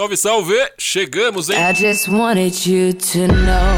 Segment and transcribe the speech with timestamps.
[0.00, 0.70] Salve, salve!
[0.78, 1.62] Chegamos, hein?
[1.62, 3.76] I just wanted you to know.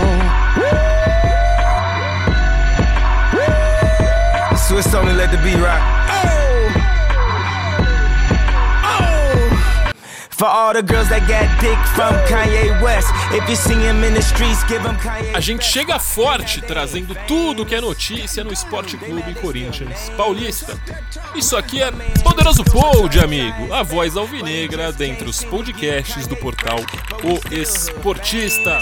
[4.55, 5.92] Swiss only let the beat rock.
[15.33, 20.77] A gente chega forte, trazendo tudo que é notícia no Esporte Clube Corinthians Paulista.
[21.37, 21.93] Isso aqui é
[22.25, 26.81] Poderoso Pod, amigo, a voz alvinegra dentre os podcasts do portal
[27.23, 28.81] O Esportista.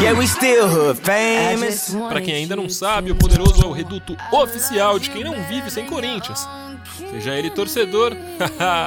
[0.00, 1.94] Yeah, we still famous.
[2.08, 5.70] Pra quem ainda não sabe, o Poderoso é o reduto oficial de quem não vive
[5.70, 6.48] sem Corinthians.
[7.10, 8.16] Seja ele torcedor,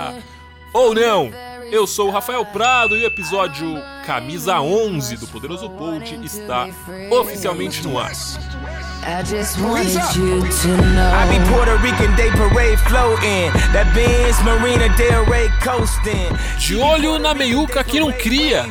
[0.73, 1.48] ou não.
[1.71, 6.67] Eu sou o Rafael Prado e o episódio Camisa 11 do Poderoso Pod está
[7.11, 8.11] oficialmente no ar.
[8.11, 11.53] I just wanted you to I be know.
[11.53, 13.51] Puerto Rican Day Parade floating.
[13.71, 16.27] That Benz Marina Del Rey coasting.
[16.57, 18.65] De olho na meiuca que não cria,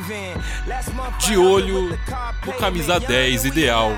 [1.18, 1.98] de olho
[2.44, 3.92] no camisa 10 ideal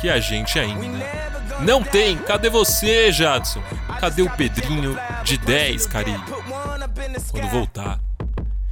[0.00, 1.06] que a gente ainda
[1.60, 2.16] não tem.
[2.16, 3.62] Cadê você, Jadson?
[4.00, 6.22] Cadê o Pedrinho de 10, carinho?
[7.30, 8.00] Quando voltar,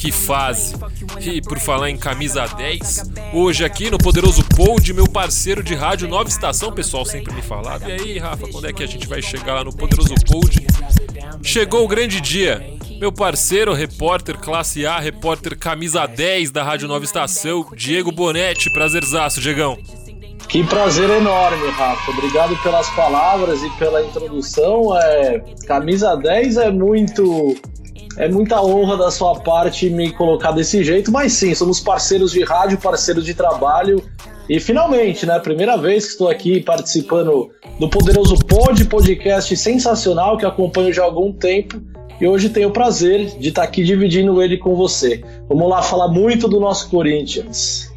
[0.00, 0.74] Que fase.
[1.20, 6.08] E por falar em camisa 10, hoje aqui no Poderoso Pod, meu parceiro de rádio
[6.08, 7.86] Nova Estação, pessoal sempre me falava.
[7.86, 10.66] E aí, Rafa, quando é que a gente vai chegar lá no Poderoso Pod?
[11.42, 12.66] Chegou o grande dia.
[12.98, 18.72] Meu parceiro, repórter classe A, repórter camisa 10 da Rádio Nova Estação, Diego Bonetti.
[18.72, 19.76] Prazerzaço, Diegão.
[20.48, 22.10] Que prazer enorme, Rafa.
[22.10, 24.98] Obrigado pelas palavras e pela introdução.
[24.98, 27.54] É, camisa 10 é muito.
[28.16, 32.42] É muita honra da sua parte me colocar desse jeito, mas sim, somos parceiros de
[32.42, 34.02] rádio, parceiros de trabalho.
[34.48, 35.38] E finalmente, né?
[35.38, 41.04] Primeira vez que estou aqui participando do Poderoso Pod, podcast sensacional que acompanho já há
[41.04, 41.80] algum tempo.
[42.20, 45.22] E hoje tenho o prazer de estar aqui dividindo ele com você.
[45.48, 47.90] Vamos lá falar muito do nosso Corinthians.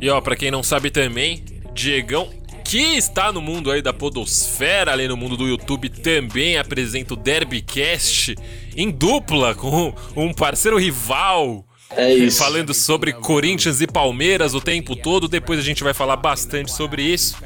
[0.00, 2.28] E ó, pra quem não sabe também, Diegão,
[2.72, 7.16] que está no mundo aí da podosfera, ali no mundo do YouTube, também apresenta o
[7.18, 8.34] Derbycast
[8.74, 11.66] em dupla com um parceiro rival.
[11.90, 12.38] É isso.
[12.38, 17.02] Falando sobre Corinthians e Palmeiras o tempo todo, depois a gente vai falar bastante sobre
[17.02, 17.36] isso.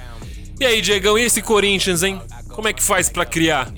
[0.61, 2.23] E aí, Diegão, e esse Corinthians, hein?
[2.51, 3.75] Como é que faz pra criar?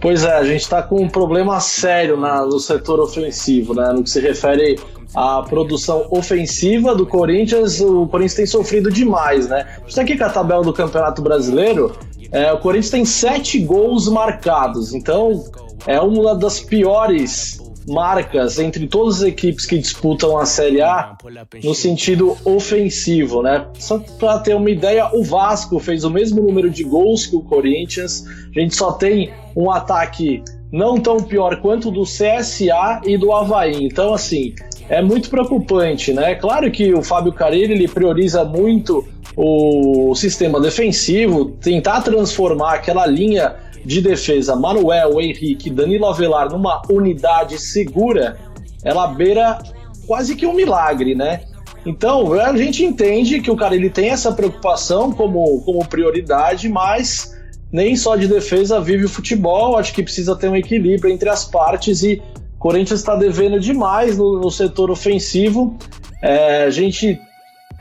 [0.00, 3.92] Pois é, a gente está com um problema sério na- no setor ofensivo, né?
[3.92, 4.78] No que se refere
[5.14, 9.66] à produção ofensiva do Corinthians, o Corinthians tem sofrido demais, né?
[9.76, 11.92] A gente está aqui com a tabela do Campeonato Brasileiro,
[12.32, 15.44] é, o Corinthians tem sete gols marcados, então
[15.86, 17.59] é uma das piores
[17.90, 21.16] marcas entre todas as equipes que disputam a Série A
[21.62, 23.66] no sentido ofensivo, né?
[23.78, 27.42] Só para ter uma ideia, o Vasco fez o mesmo número de gols que o
[27.42, 28.24] Corinthians.
[28.56, 30.42] A gente só tem um ataque
[30.72, 33.84] não tão pior quanto do CSA e do Havaí.
[33.84, 34.54] Então, assim,
[34.88, 36.34] é muito preocupante, né?
[36.34, 39.06] Claro que o Fábio Carilli ele prioriza muito
[39.36, 43.54] o sistema defensivo, tentar transformar aquela linha
[43.84, 48.38] de defesa Manuel, Henrique, Danilo Avelar numa unidade segura,
[48.84, 49.58] ela beira
[50.06, 51.42] quase que um milagre, né?
[51.84, 57.38] Então, a gente entende que o cara ele tem essa preocupação como, como prioridade, mas
[57.72, 61.44] nem só de defesa vive o futebol, acho que precisa ter um equilíbrio entre as
[61.44, 62.20] partes e
[62.58, 65.78] Corinthians está devendo demais no, no setor ofensivo.
[66.22, 67.18] É, a gente,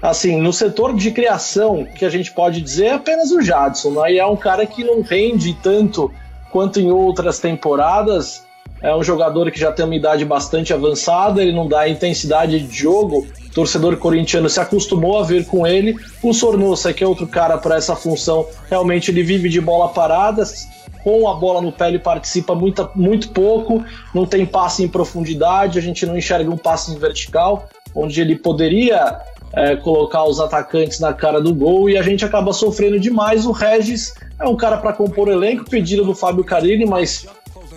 [0.02, 4.18] assim, no setor de criação, que a gente pode dizer é apenas o Jadson, aí
[4.18, 6.12] é um cara que não rende tanto
[6.52, 8.44] quanto em outras temporadas.
[8.82, 12.74] É um jogador que já tem uma idade bastante avançada, ele não dá intensidade de
[12.74, 13.28] jogo.
[13.48, 15.98] O torcedor corintiano se acostumou a ver com ele.
[16.24, 20.44] O Sornosa, que é outro cara para essa função, realmente ele vive de bola parada.
[21.04, 25.80] Com a bola no pé, ele participa muito, muito pouco, não tem passe em profundidade,
[25.80, 29.20] a gente não enxerga um passe em vertical, onde ele poderia
[29.54, 33.46] é, colocar os atacantes na cara do gol e a gente acaba sofrendo demais.
[33.46, 37.28] O Regis é um cara para compor elenco, pedido do Fábio Carilli, mas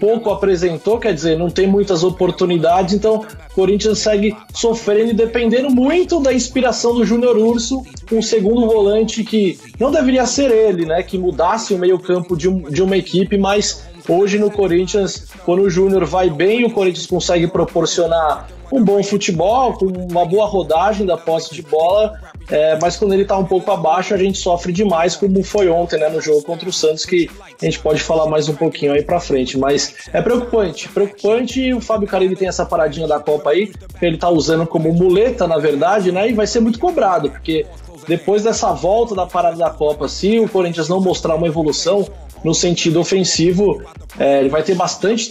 [0.02, 5.70] pouco apresentou, quer dizer, não tem muitas oportunidades, então o Corinthians segue sofrendo e dependendo
[5.70, 11.04] muito da inspiração do Júnior Urso, um segundo volante que não deveria ser ele, né,
[11.04, 15.70] que mudasse o meio-campo de, um, de uma equipe, mas hoje no Corinthians, quando o
[15.70, 21.16] Júnior vai bem, o Corinthians consegue proporcionar um bom futebol, com uma boa rodagem da
[21.16, 22.18] posse de bola,
[22.50, 25.98] é, mas quando ele está um pouco abaixo, a gente sofre demais, como foi ontem,
[25.98, 29.02] né, no jogo contra o Santos, que a gente pode falar mais um pouquinho aí
[29.02, 29.58] para frente.
[29.58, 31.72] Mas é preocupante, preocupante.
[31.74, 35.46] O Fábio Carilli tem essa paradinha da Copa aí, que ele está usando como muleta,
[35.46, 37.66] na verdade, né, e vai ser muito cobrado, porque
[38.08, 42.06] depois dessa volta da parada da Copa, se o Corinthians não mostrar uma evolução
[42.44, 43.82] no sentido ofensivo,
[44.18, 45.30] é, ele vai ter bastante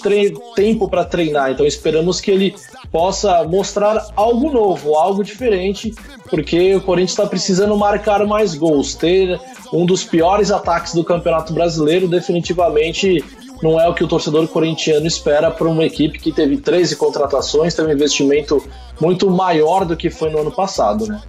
[0.55, 1.51] tempo para treinar.
[1.51, 2.55] Então esperamos que ele
[2.91, 5.93] possa mostrar algo novo, algo diferente,
[6.29, 8.95] porque o Corinthians está precisando marcar mais gols.
[8.95, 9.39] Ter
[9.71, 13.23] um dos piores ataques do Campeonato Brasileiro definitivamente
[13.61, 17.75] não é o que o torcedor corintiano espera para uma equipe que teve 13 contratações,
[17.75, 18.63] teve um investimento
[18.99, 21.21] muito maior do que foi no ano passado, né?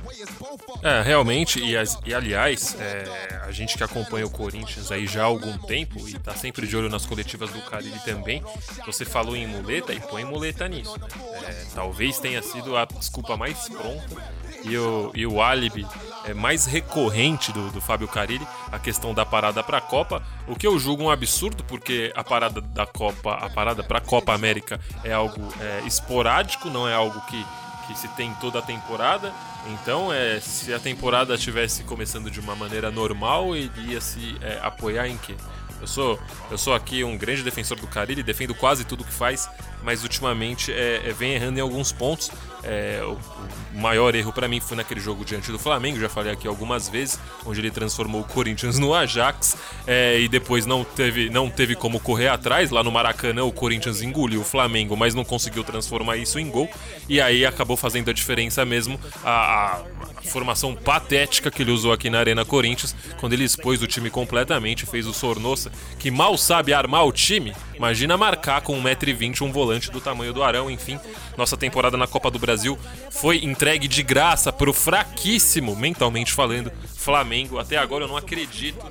[0.82, 1.74] É, realmente, e,
[2.04, 6.18] e aliás, é, a gente que acompanha o Corinthians aí já há algum tempo e
[6.18, 8.42] tá sempre de olho nas coletivas do Carille também,
[8.84, 10.98] você falou em muleta e põe muleta nisso.
[10.98, 11.06] Né?
[11.44, 15.86] É, talvez tenha sido a desculpa mais pronta e o, e o álibi
[16.24, 20.56] é, mais recorrente do, do Fábio Carilli, a questão da parada para a Copa, o
[20.56, 24.34] que eu julgo um absurdo, porque a parada da Copa, a parada para a Copa
[24.34, 27.44] América é algo é, esporádico, não é algo que
[27.86, 29.32] que se tem toda a temporada.
[29.66, 34.58] Então, é, se a temporada estivesse começando de uma maneira normal, ele ia se é,
[34.62, 35.34] apoiar em quê?
[35.80, 36.20] Eu sou,
[36.50, 39.48] eu sou aqui um grande defensor do Carilli, defendo quase tudo que faz,
[39.82, 42.30] mas ultimamente é, é, vem errando em alguns pontos.
[42.64, 46.32] É, o, o, maior erro para mim foi naquele jogo diante do Flamengo, já falei
[46.32, 49.56] aqui algumas vezes, onde ele transformou o Corinthians no Ajax
[49.86, 52.70] é, e depois não teve, não teve como correr atrás.
[52.70, 56.70] Lá no Maracanã, o Corinthians engoliu o Flamengo, mas não conseguiu transformar isso em gol,
[57.08, 59.82] e aí acabou fazendo a diferença mesmo a, a
[60.22, 64.86] formação patética que ele usou aqui na Arena Corinthians, quando ele expôs o time completamente,
[64.86, 69.71] fez o Sornossa, que mal sabe armar o time, imagina marcar com 1,20m um volante
[69.80, 70.98] do tamanho do Arão, enfim.
[71.36, 72.78] Nossa temporada na Copa do Brasil
[73.10, 77.58] foi entregue de graça pro fraquíssimo, mentalmente falando, Flamengo.
[77.58, 78.84] Até agora eu não acredito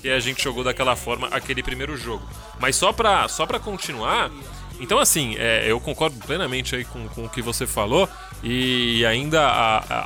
[0.00, 2.26] que a gente jogou daquela forma aquele primeiro jogo.
[2.58, 4.30] Mas só pra, só pra continuar,
[4.80, 8.08] então, assim, é, eu concordo plenamente aí com, com o que você falou
[8.42, 9.48] e ainda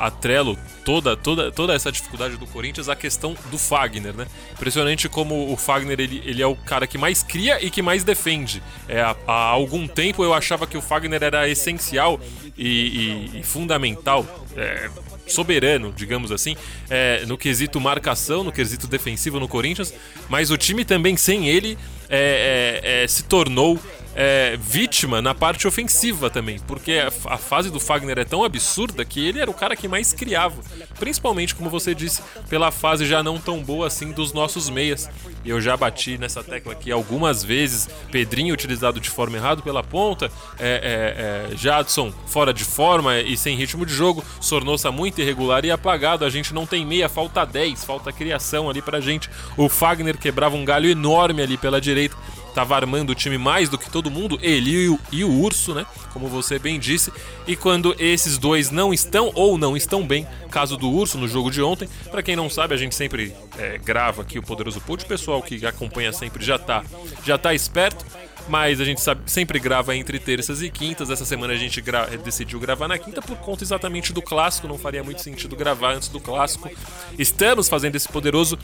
[0.00, 4.26] atrelo toda, toda, toda essa dificuldade do Corinthians à questão do Fagner, né?
[4.52, 8.04] Impressionante como o Fagner ele, ele é o cara que mais cria e que mais
[8.04, 8.62] defende.
[8.88, 12.20] É, há, há algum tempo eu achava que o Fagner era essencial
[12.56, 14.26] e, e, e fundamental.
[14.56, 14.90] É,
[15.26, 16.56] soberano, digamos assim,
[16.90, 19.94] é, no quesito marcação, no quesito defensivo no Corinthians,
[20.28, 23.78] mas o time também sem ele é, é, é se tornou
[24.14, 29.04] é, vítima na parte ofensiva também, porque a, a, fase do Fagner é tão absurda
[29.04, 30.60] que ele era o cara que mais criava,
[30.98, 35.08] principalmente, como você disse, pela fase já não tão boa assim dos nossos meias.
[35.44, 39.82] E eu já bati nessa tecla aqui algumas vezes, Pedrinho utilizado de forma errada pela
[39.82, 45.20] ponta, é, é, é Jadson fora de forma e sem ritmo de jogo, Sornosa muito
[45.20, 49.28] irregular e apagado, a gente não tem meia, falta 10, falta criação ali pra gente.
[49.56, 52.16] O Fagner quebrava um galho enorme ali pela direita
[52.52, 55.74] estava armando o time mais do que todo mundo, ele e o, e o, Urso,
[55.74, 55.86] né?
[56.12, 57.10] Como você bem disse.
[57.46, 61.50] E quando esses dois não estão ou não estão bem, caso do Urso no jogo
[61.50, 65.02] de ontem, para quem não sabe, a gente sempre é, grava aqui o Poderoso Pod,
[65.02, 66.84] o pessoal que acompanha sempre já tá,
[67.24, 68.04] já tá esperto
[68.48, 71.10] mas a gente sabe, sempre grava entre terças e quintas.
[71.10, 74.78] Essa semana a gente gra decidiu gravar na quinta por conta exatamente do clássico, não
[74.78, 76.70] faria muito sentido gravar antes do clássico.
[77.18, 78.58] Estamos fazendo esse poderoso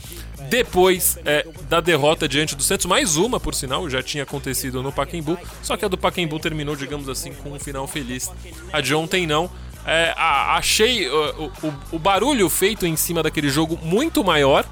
[0.49, 4.91] depois é, da derrota diante do Santos, mais uma por sinal, já tinha acontecido no
[4.91, 8.31] Pacaembu, só que a do Pacaembu terminou, digamos assim, com um final feliz.
[8.71, 9.49] A de ontem não.
[9.85, 14.65] É, achei o, o, o barulho feito em cima daquele jogo muito maior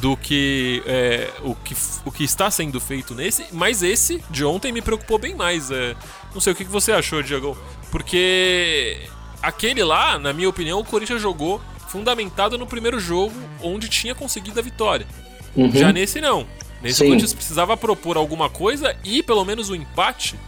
[0.00, 1.74] do que, é, o que
[2.04, 5.70] o que está sendo feito nesse, mas esse de ontem me preocupou bem mais.
[5.70, 5.94] É,
[6.34, 7.56] não sei o que você achou, Diego,
[7.90, 8.98] porque
[9.42, 14.58] aquele lá, na minha opinião, o Corinthians jogou fundamentado no primeiro jogo, onde tinha conseguido
[14.58, 15.06] a vitória.
[15.54, 15.72] Uhum.
[15.72, 16.46] Já nesse não.
[16.82, 17.04] Nesse Sim.
[17.04, 20.38] o Corinthians precisava propor alguma coisa e pelo menos o empate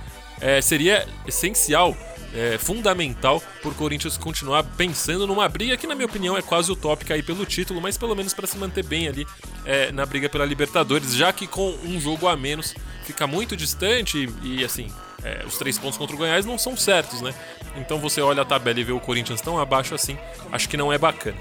[0.40, 1.96] é, seria essencial
[2.34, 7.14] é, fundamental por Corinthians continuar pensando numa briga que, na minha opinião, é quase utópica
[7.14, 9.26] aí pelo título, mas pelo menos para se manter bem ali
[9.64, 14.28] é, na briga pela Libertadores, já que com um jogo a menos fica muito distante
[14.42, 14.92] e, e assim,
[15.24, 17.34] é, os três pontos contra o Goiás não são certos, né?
[17.76, 20.18] Então você olha a tabela e vê o Corinthians tão abaixo assim,
[20.52, 21.38] acho que não é bacana.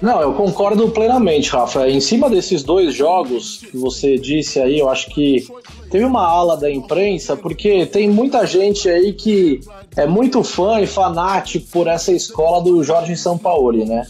[0.00, 1.88] Não, eu concordo plenamente, Rafa.
[1.88, 5.46] Em cima desses dois jogos que você disse aí, eu acho que
[5.90, 9.60] teve uma ala da imprensa, porque tem muita gente aí que
[9.96, 14.06] é muito fã e fanático por essa escola do Jorge Sampaoli, né?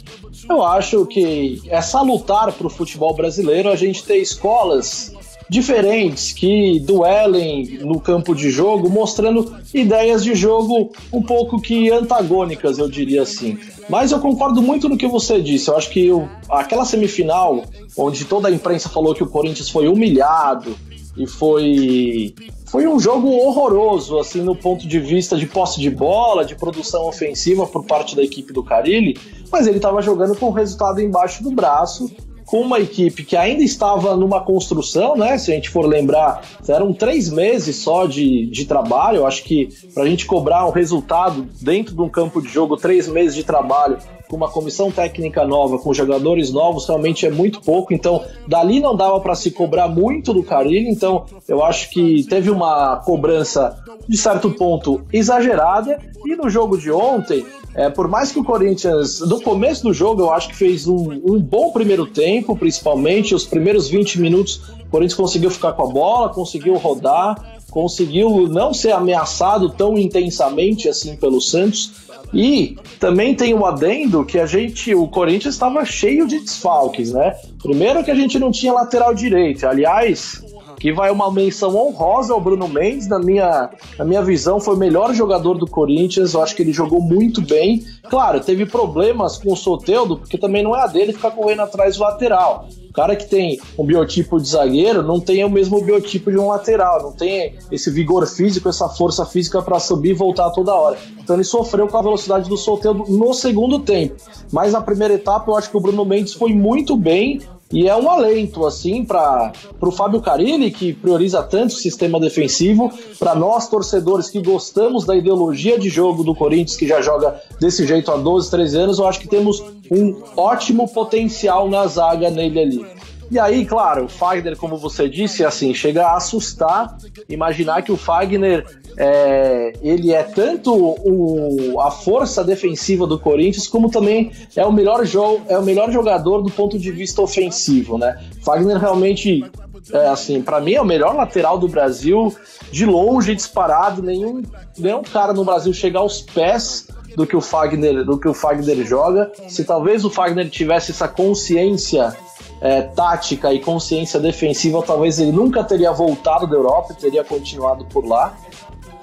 [0.48, 5.14] Eu acho que é salutar para o futebol brasileiro a gente ter escolas
[5.48, 12.78] diferentes que duelem no campo de jogo, mostrando ideias de jogo um pouco que antagônicas,
[12.78, 13.58] eu diria assim.
[13.88, 15.68] Mas eu concordo muito no que você disse.
[15.68, 17.64] Eu acho que eu, aquela semifinal,
[17.96, 20.76] onde toda a imprensa falou que o Corinthians foi humilhado
[21.16, 22.34] e foi
[22.66, 27.06] foi um jogo horroroso, assim, no ponto de vista de posse de bola, de produção
[27.06, 29.16] ofensiva por parte da equipe do Carilli,
[29.52, 32.10] mas ele estava jogando com o resultado embaixo do braço
[32.44, 35.38] com uma equipe que ainda estava numa construção, né?
[35.38, 39.18] Se a gente for lembrar, eram três meses só de, de trabalho.
[39.18, 42.76] Eu acho que para a gente cobrar um resultado dentro de um campo de jogo,
[42.76, 43.98] três meses de trabalho,
[44.28, 47.92] com uma comissão técnica nova, com jogadores novos, realmente é muito pouco.
[47.92, 50.88] Então, dali não dava para se cobrar muito do Carilho.
[50.88, 53.76] Então, eu acho que teve uma cobrança
[54.08, 55.98] de certo ponto exagerada.
[56.24, 60.22] E no jogo de ontem, é, por mais que o Corinthians, no começo do jogo,
[60.22, 64.90] eu acho que fez um, um, bom primeiro tempo, principalmente os primeiros 20 minutos, o
[64.90, 71.16] Corinthians conseguiu ficar com a bola, conseguiu rodar, conseguiu não ser ameaçado tão intensamente assim
[71.16, 72.04] pelo Santos.
[72.32, 77.34] E também tem o adendo que a gente, o Corinthians estava cheio de desfalques, né?
[77.60, 79.66] Primeiro que a gente não tinha lateral direito.
[79.66, 80.40] Aliás,
[80.74, 84.78] Aqui vai uma menção honrosa ao Bruno Mendes, na minha, na minha visão, foi o
[84.78, 86.34] melhor jogador do Corinthians.
[86.34, 87.82] Eu acho que ele jogou muito bem.
[88.10, 91.96] Claro, teve problemas com o Soteudo, porque também não é a dele ficar correndo atrás
[91.96, 92.68] do lateral.
[92.90, 96.48] O cara que tem um biotipo de zagueiro não tem o mesmo biotipo de um
[96.48, 100.98] lateral, não tem esse vigor físico, essa força física para subir e voltar toda hora.
[101.18, 104.14] Então ele sofreu com a velocidade do Soteudo no segundo tempo.
[104.52, 107.40] Mas na primeira etapa eu acho que o Bruno Mendes foi muito bem,
[107.74, 112.88] e é um alento, assim, para o Fábio Carilli, que prioriza tanto o sistema defensivo,
[113.18, 117.84] para nós, torcedores que gostamos da ideologia de jogo do Corinthians, que já joga desse
[117.84, 122.60] jeito há 12, 13 anos, eu acho que temos um ótimo potencial na zaga nele
[122.60, 122.86] ali.
[123.28, 126.96] E aí, claro, o Fagner, como você disse, assim, chega a assustar
[127.28, 128.64] imaginar que o Fagner
[128.96, 135.04] é, ele é tanto o, a força defensiva do Corinthians, como também é o melhor
[135.04, 138.18] jogo, é o melhor jogador do ponto de vista ofensivo, né?
[138.42, 139.44] Fagner realmente,
[139.92, 142.34] é, assim, para mim é o melhor lateral do Brasil,
[142.70, 144.02] de longe, disparado.
[144.02, 144.42] Nenhum,
[144.78, 146.86] nenhum cara no Brasil chega aos pés
[147.16, 149.30] do que o Fagner, do que o Fagner joga.
[149.48, 152.16] Se talvez o Fagner tivesse essa consciência
[152.60, 158.04] é, tática e consciência defensiva, talvez ele nunca teria voltado da Europa, teria continuado por
[158.06, 158.36] lá.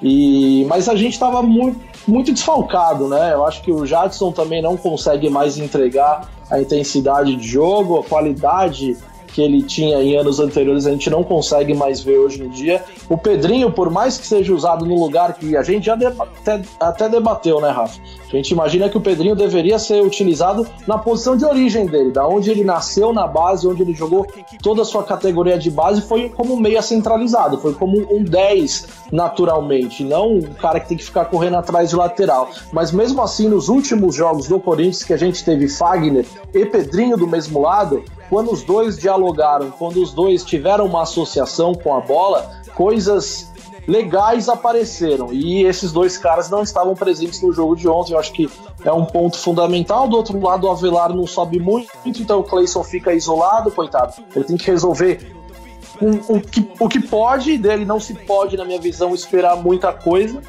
[0.01, 3.33] E, mas a gente estava muito, muito desfalcado, né?
[3.33, 8.03] Eu acho que o Jadson também não consegue mais entregar a intensidade de jogo, a
[8.03, 8.97] qualidade
[9.33, 12.83] que ele tinha em anos anteriores, a gente não consegue mais ver hoje em dia.
[13.09, 17.09] O Pedrinho, por mais que seja usado no lugar que a gente já até, até
[17.09, 17.99] debateu, né, Rafa?
[18.31, 22.25] A gente imagina que o Pedrinho deveria ser utilizado na posição de origem dele, da
[22.25, 24.25] onde ele nasceu na base, onde ele jogou
[24.63, 30.03] toda a sua categoria de base, foi como meia centralizado, foi como um 10 naturalmente,
[30.03, 32.49] não um cara que tem que ficar correndo atrás de lateral.
[32.71, 37.17] Mas mesmo assim, nos últimos jogos do Corinthians, que a gente teve Fagner e Pedrinho
[37.17, 41.99] do mesmo lado, quando os dois dialogaram, quando os dois tiveram uma associação com a
[41.99, 43.51] bola, coisas
[43.85, 45.33] legais apareceram.
[45.33, 48.13] E esses dois caras não estavam presentes no jogo de ontem.
[48.13, 48.49] Eu acho que
[48.85, 50.07] é um ponto fundamental.
[50.07, 54.13] Do outro lado, o Avelar não sobe muito, então o Clayson fica isolado, coitado.
[54.33, 55.35] Ele tem que resolver
[56.01, 59.91] o, o, que, o que pode, dele não se pode, na minha visão, esperar muita
[59.91, 60.41] coisa.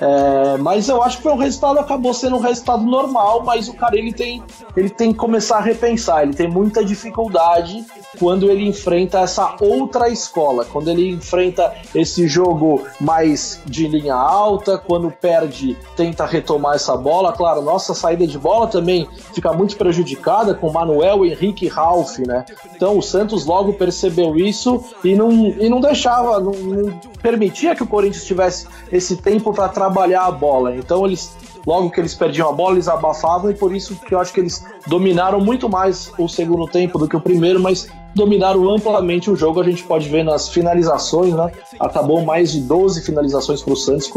[0.00, 3.74] É, mas eu acho que foi um resultado, acabou sendo um resultado normal, mas o
[3.74, 4.42] cara ele tem,
[4.76, 7.84] ele tem que começar a repensar, ele tem muita dificuldade
[8.18, 14.78] quando ele enfrenta essa outra escola, quando ele enfrenta esse jogo mais de linha alta,
[14.78, 17.32] quando perde, tenta retomar essa bola.
[17.32, 22.44] Claro, nossa saída de bola também fica muito prejudicada com Manuel, Henrique e Ralph, né?
[22.74, 27.82] Então o Santos logo percebeu isso e não, e não deixava, não, não permitia que
[27.82, 30.76] o Corinthians tivesse esse tempo para trabalhar trabalhar a bola.
[30.76, 34.20] Então eles logo que eles perdiam a bola, eles abafavam e por isso que eu
[34.20, 38.70] acho que eles dominaram muito mais o segundo tempo do que o primeiro, mas dominaram
[38.70, 39.60] amplamente o jogo.
[39.60, 41.50] A gente pode ver nas finalizações, né?
[41.80, 44.10] Acabou mais de 12 finalizações para o Santos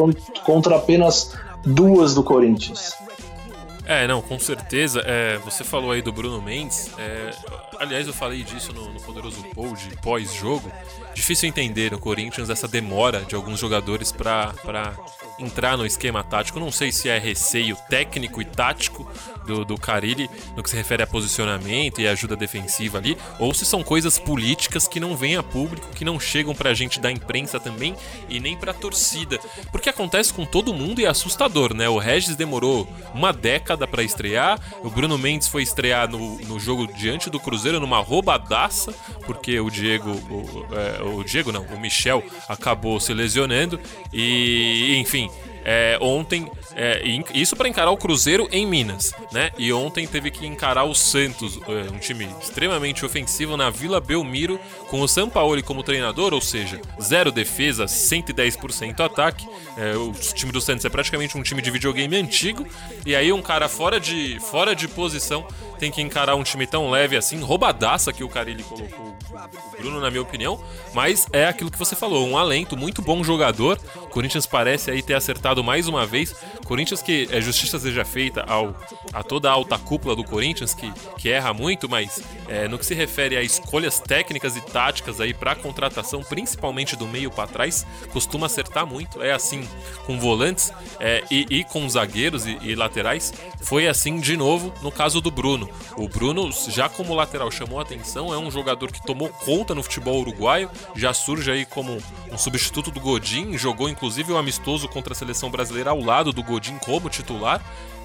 [0.44, 1.34] contra apenas
[1.66, 2.94] duas do Corinthians.
[3.86, 5.02] É, não, com certeza.
[5.06, 6.90] É, você falou aí do Bruno Mendes.
[6.98, 7.32] É,
[7.80, 10.72] aliás, eu falei disso no, no Poderoso Pou de pós-jogo.
[11.14, 14.54] Difícil entender no Corinthians essa demora de alguns jogadores para
[15.42, 16.60] entrar no esquema tático.
[16.60, 19.10] Não sei se é receio técnico e tático
[19.46, 23.66] do, do Carilli no que se refere a posicionamento e ajuda defensiva ali, ou se
[23.66, 27.60] são coisas políticas que não vêm a público, que não chegam pra gente da imprensa
[27.60, 27.96] também
[28.30, 29.40] e nem pra torcida.
[29.72, 31.90] Porque acontece com todo mundo e é assustador, né?
[31.90, 36.88] O Regis demorou uma década para estrear, o Bruno Mendes foi estrear no, no jogo
[36.88, 38.94] diante do Cruzeiro numa roubadaça,
[39.26, 43.80] porque o Diego, o, é, o Diego não, o Michel acabou se lesionando
[44.12, 45.30] e, enfim,
[45.64, 47.02] é, ontem, é,
[47.34, 49.52] isso para encarar o Cruzeiro em Minas, né?
[49.58, 54.60] E ontem teve que encarar o Santos, é, um time extremamente ofensivo na Vila Belmiro,
[54.92, 59.48] com o Sampaoli como treinador, ou seja, zero defesa, 110% ataque.
[59.78, 62.68] É, o time do Santos é praticamente um time de videogame antigo,
[63.06, 65.48] e aí um cara fora de, fora de posição
[65.80, 70.00] tem que encarar um time tão leve assim, roubadaça que o Carilli colocou o Bruno,
[70.00, 73.80] na minha opinião, mas é aquilo que você falou, um alento, muito bom jogador.
[73.96, 76.36] O Corinthians parece aí ter acertado mais uma vez.
[76.66, 78.76] Corinthians que é justiça seja feita ao,
[79.12, 82.86] a toda a alta cúpula do Corinthians, que, que erra muito, mas é, no que
[82.86, 84.81] se refere a escolhas técnicas e táticas
[85.20, 89.22] aí para contratação, principalmente do meio para trás, costuma acertar muito.
[89.22, 89.68] É assim
[90.06, 93.34] com volantes é, e, e, com zagueiros e, e laterais.
[93.62, 95.70] Foi assim de novo no caso do Bruno.
[95.96, 100.20] O Bruno, já como lateral, chamou atenção, é um jogador que tomou conta no futebol
[100.20, 101.98] uruguaio, já surge aí como
[102.32, 106.44] um substituto do Godin, jogou inclusive o amistoso contra a seleção brasileira ao lado do
[106.44, 107.62] Godin como titular.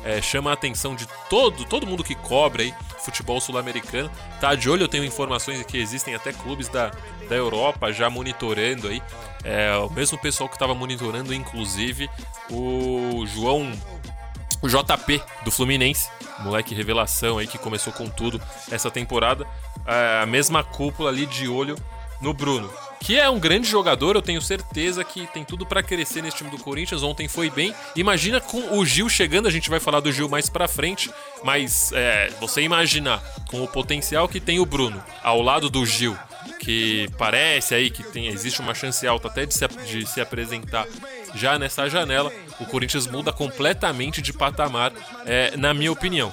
[0.06, 4.08] É, chama a atenção de todo, todo mundo que cobre aí futebol sul-americano.
[4.40, 6.92] Tá de olho, eu tenho informações que existem até clubes da,
[7.28, 9.02] da Europa já monitorando aí.
[9.42, 12.08] É, o mesmo pessoal que estava monitorando, inclusive,
[12.48, 13.72] o João
[14.62, 16.08] o JP do Fluminense,
[16.38, 19.44] moleque revelação aí que começou com tudo essa temporada.
[19.84, 21.76] É, a mesma cúpula ali de olho
[22.20, 26.22] no Bruno, que é um grande jogador, eu tenho certeza que tem tudo para crescer
[26.22, 27.02] nesse time do Corinthians.
[27.02, 27.74] Ontem foi bem.
[27.94, 31.10] Imagina com o Gil chegando, a gente vai falar do Gil mais para frente,
[31.44, 36.16] mas é, você imaginar com o potencial que tem o Bruno ao lado do Gil,
[36.60, 40.86] que parece aí que tem, existe uma chance alta até de se, de se apresentar
[41.34, 44.92] já nessa janela, o Corinthians muda completamente de patamar,
[45.26, 46.32] é, na minha opinião.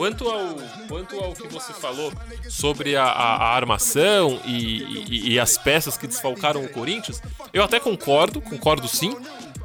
[0.00, 0.54] Quanto ao,
[0.88, 2.10] quanto ao que você falou
[2.48, 7.20] sobre a, a, a armação e, e, e, as peças que desfalcaram o Corinthians,
[7.52, 9.14] eu até concordo, concordo sim.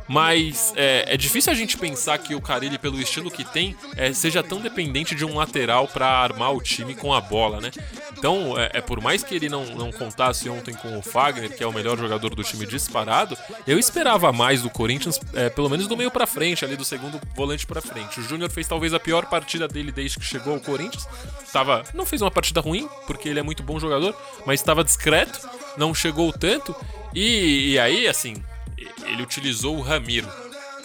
[0.08, 4.14] Mas é, é, difícil a gente pensar que o Carilli, pelo estilo que tem, é,
[4.14, 7.72] seja tão dependente de um lateral para armar o time com a bola, né?
[8.18, 11.64] Então, é, é, por mais que ele não, não contasse ontem com o Fagner, que
[11.64, 15.88] é o melhor jogador do time disparado, eu esperava mais do Corinthians, é, pelo menos
[15.88, 18.20] do meio para frente, ali do segundo volante para frente.
[18.20, 21.08] O Júnior fez talvez a pior partida dele desde que chegou ao Corinthians.
[21.52, 25.40] Tava, não fez uma partida ruim, porque ele é muito bom jogador, mas estava discreto,
[25.78, 26.76] não chegou tanto.
[27.14, 28.36] E, e aí, assim,
[29.16, 30.28] ele utilizou o Ramiro.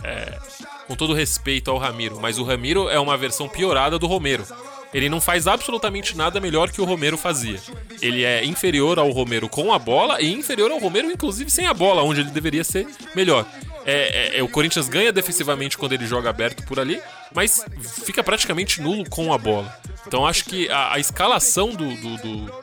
[0.02, 0.38] É,
[0.86, 4.44] com todo respeito ao Ramiro, mas o Ramiro é uma versão piorada do Romero.
[4.92, 7.60] Ele não faz absolutamente nada melhor que o Romero fazia.
[8.02, 11.74] Ele é inferior ao Romero com a bola e inferior ao Romero, inclusive, sem a
[11.74, 13.46] bola, onde ele deveria ser melhor.
[13.86, 13.92] É,
[14.36, 17.00] é, é, o Corinthians ganha defensivamente quando ele joga aberto por ali,
[17.32, 17.64] mas
[18.04, 19.72] fica praticamente nulo com a bola.
[20.06, 22.59] Então acho que a, a escalação do, do, do,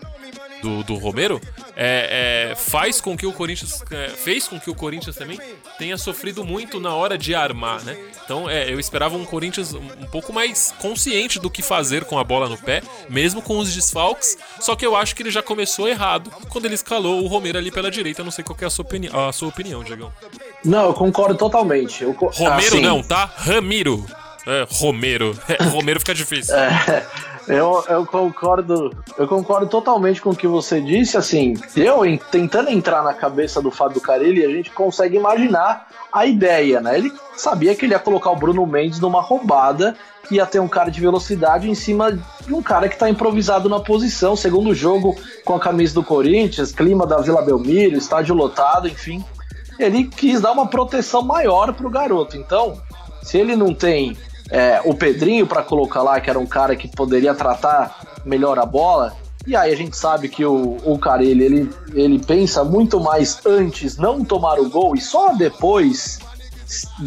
[0.62, 1.39] do, do Romero
[1.76, 5.39] é, é, faz com que o Corinthians é, fez com que o Corinthians também
[5.78, 7.98] tenha sofrido muito na hora de armar, né?
[8.24, 12.17] Então é, eu esperava um Corinthians um, um, pouco mais consciente do que fazer com
[12.17, 14.38] a bola no pé, mesmo com os desfalques.
[14.60, 17.72] Só que eu acho que ele já começou errado quando ele escalou o Romero ali
[17.72, 18.22] pela direita.
[18.22, 20.12] Eu não sei qual é a sua, opini a sua opinião, Diegão.
[20.65, 22.04] Não, eu concordo totalmente.
[22.04, 22.82] Eu co Romero assim...
[22.82, 23.32] não, tá?
[23.36, 24.06] Ramiro.
[24.46, 25.38] É, Romero.
[25.72, 26.56] Romero fica difícil.
[26.56, 27.06] É,
[27.47, 31.17] eu, eu concordo, eu concordo totalmente com o que você disse.
[31.17, 36.81] Assim, eu tentando entrar na cabeça do Fábio Carilli, a gente consegue imaginar a ideia,
[36.81, 36.97] né?
[36.97, 39.95] Ele sabia que ele ia colocar o Bruno Mendes numa roubada,
[40.29, 43.79] ia ter um cara de velocidade em cima de um cara que está improvisado na
[43.79, 44.36] posição.
[44.36, 49.23] Segundo jogo com a camisa do Corinthians, clima da Vila Belmiro, estádio lotado, enfim.
[49.79, 52.36] Ele quis dar uma proteção maior pro garoto.
[52.36, 52.81] Então,
[53.21, 54.17] se ele não tem
[54.49, 58.65] é, o Pedrinho para colocar lá, que era um cara que poderia tratar melhor a
[58.65, 59.15] bola.
[59.45, 63.97] E aí a gente sabe que o, o Carelli, ele, ele pensa muito mais antes
[63.97, 66.19] não tomar o gol e só depois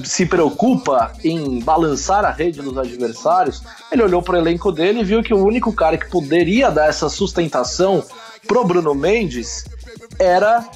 [0.05, 3.63] se preocupa em balançar a rede dos adversários.
[3.93, 6.89] Ele olhou para o elenco dele e viu que o único cara que poderia dar
[6.89, 8.03] essa sustentação
[8.47, 9.67] pro Bruno Mendes
[10.19, 10.67] era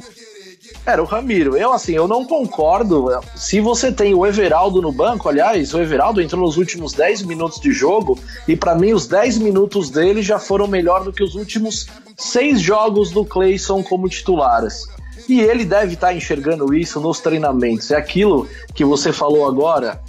[0.87, 1.57] era o Ramiro.
[1.57, 3.07] Eu, assim, eu não concordo.
[3.35, 7.61] Se você tem o Everaldo no banco, aliás, o Everaldo entrou nos últimos 10 minutos
[7.61, 11.35] de jogo e para mim os 10 minutos dele já foram melhor do que os
[11.35, 14.87] últimos seis jogos do Clayson como titulares.
[15.29, 17.91] E ele deve estar tá enxergando isso nos treinamentos.
[17.91, 20.03] É aquilo que você falou agora,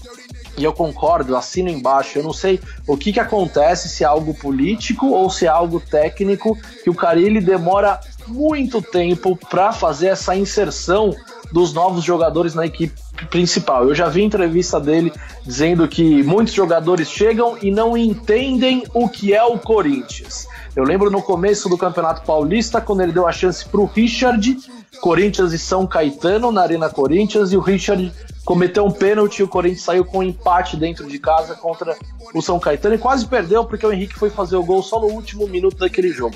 [0.57, 2.19] e eu concordo, assino embaixo.
[2.19, 5.79] Eu não sei o que, que acontece, se é algo político ou se é algo
[5.79, 11.15] técnico, que o Carilli demora muito tempo para fazer essa inserção
[11.51, 12.93] dos novos jogadores na equipe
[13.29, 13.87] principal.
[13.87, 15.11] Eu já vi entrevista dele
[15.43, 20.47] dizendo que muitos jogadores chegam e não entendem o que é o Corinthians.
[20.75, 24.57] Eu lembro no começo do Campeonato Paulista, quando ele deu a chance para o Richard,
[24.99, 28.11] Corinthians e São Caetano na Arena Corinthians, e o Richard
[28.45, 31.97] cometeu um pênalti, o Corinthians saiu com um empate dentro de casa contra
[32.33, 35.07] o São Caetano e quase perdeu porque o Henrique foi fazer o gol só no
[35.07, 36.35] último minuto daquele jogo.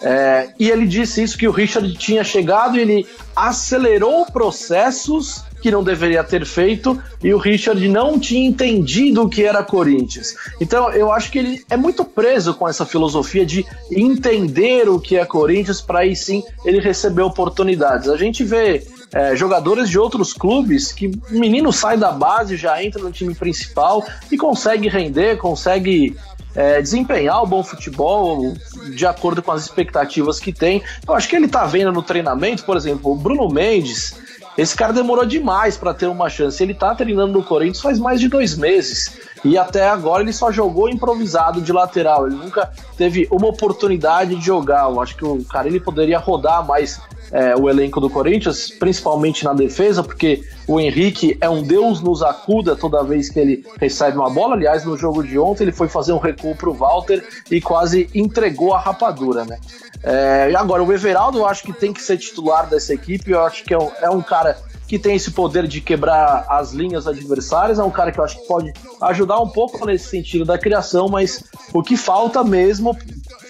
[0.00, 5.70] É, e ele disse isso que o Richard tinha chegado e ele acelerou processos que
[5.70, 10.34] não deveria ter feito e o Richard não tinha entendido o que era Corinthians.
[10.58, 15.18] Então eu acho que ele é muito preso com essa filosofia de entender o que
[15.18, 18.08] é Corinthians para aí sim ele receber oportunidades.
[18.08, 22.82] A gente vê é, jogadores de outros clubes que o menino sai da base, já
[22.82, 26.16] entra no time principal e consegue render, consegue
[26.54, 28.54] é, desempenhar o bom futebol
[28.94, 30.82] de acordo com as expectativas que tem.
[31.06, 34.14] Eu acho que ele tá vendo no treinamento, por exemplo, o Bruno Mendes.
[34.58, 36.62] Esse cara demorou demais para ter uma chance.
[36.62, 39.18] Ele tá treinando no Corinthians faz mais de dois meses.
[39.44, 42.26] E até agora ele só jogou improvisado de lateral.
[42.26, 44.90] Ele nunca teve uma oportunidade de jogar.
[44.90, 47.00] Eu acho que o cara ele poderia rodar mais
[47.32, 52.22] é, o elenco do Corinthians, principalmente na defesa, porque o Henrique é um Deus nos
[52.22, 54.54] acuda toda vez que ele recebe uma bola.
[54.54, 58.08] Aliás, no jogo de ontem ele foi fazer um recuo para o Walter e quase
[58.14, 59.58] entregou a rapadura, né?
[60.02, 63.30] É, agora, o Everaldo eu acho que tem que ser titular dessa equipe.
[63.30, 64.56] Eu acho que é um, é um cara
[64.88, 67.78] que tem esse poder de quebrar as linhas adversárias.
[67.78, 71.08] É um cara que eu acho que pode ajudar um pouco nesse sentido da criação,
[71.08, 72.96] mas o que falta mesmo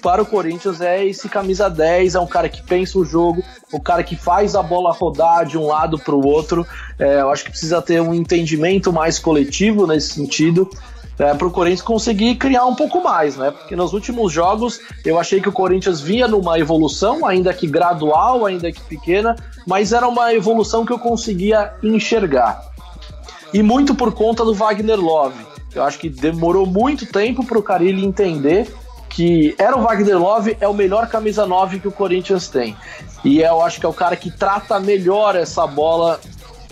[0.01, 3.81] para o Corinthians é esse camisa 10, é um cara que pensa o jogo, o
[3.81, 6.67] cara que faz a bola rodar de um lado para o outro.
[6.99, 10.69] É, eu acho que precisa ter um entendimento mais coletivo nesse sentido.
[11.19, 13.51] É, para o Corinthians conseguir criar um pouco mais, né?
[13.51, 18.47] Porque nos últimos jogos eu achei que o Corinthians vinha numa evolução, ainda que gradual,
[18.47, 19.37] ainda que pequena,
[19.67, 22.63] mas era uma evolução que eu conseguia enxergar.
[23.53, 25.45] E muito por conta do Wagner Love.
[25.75, 28.67] Eu acho que demorou muito tempo para o Carilli entender
[29.11, 32.77] que era o Wagner Love, é o melhor camisa 9 que o Corinthians tem.
[33.25, 36.19] E eu acho que é o cara que trata melhor essa bola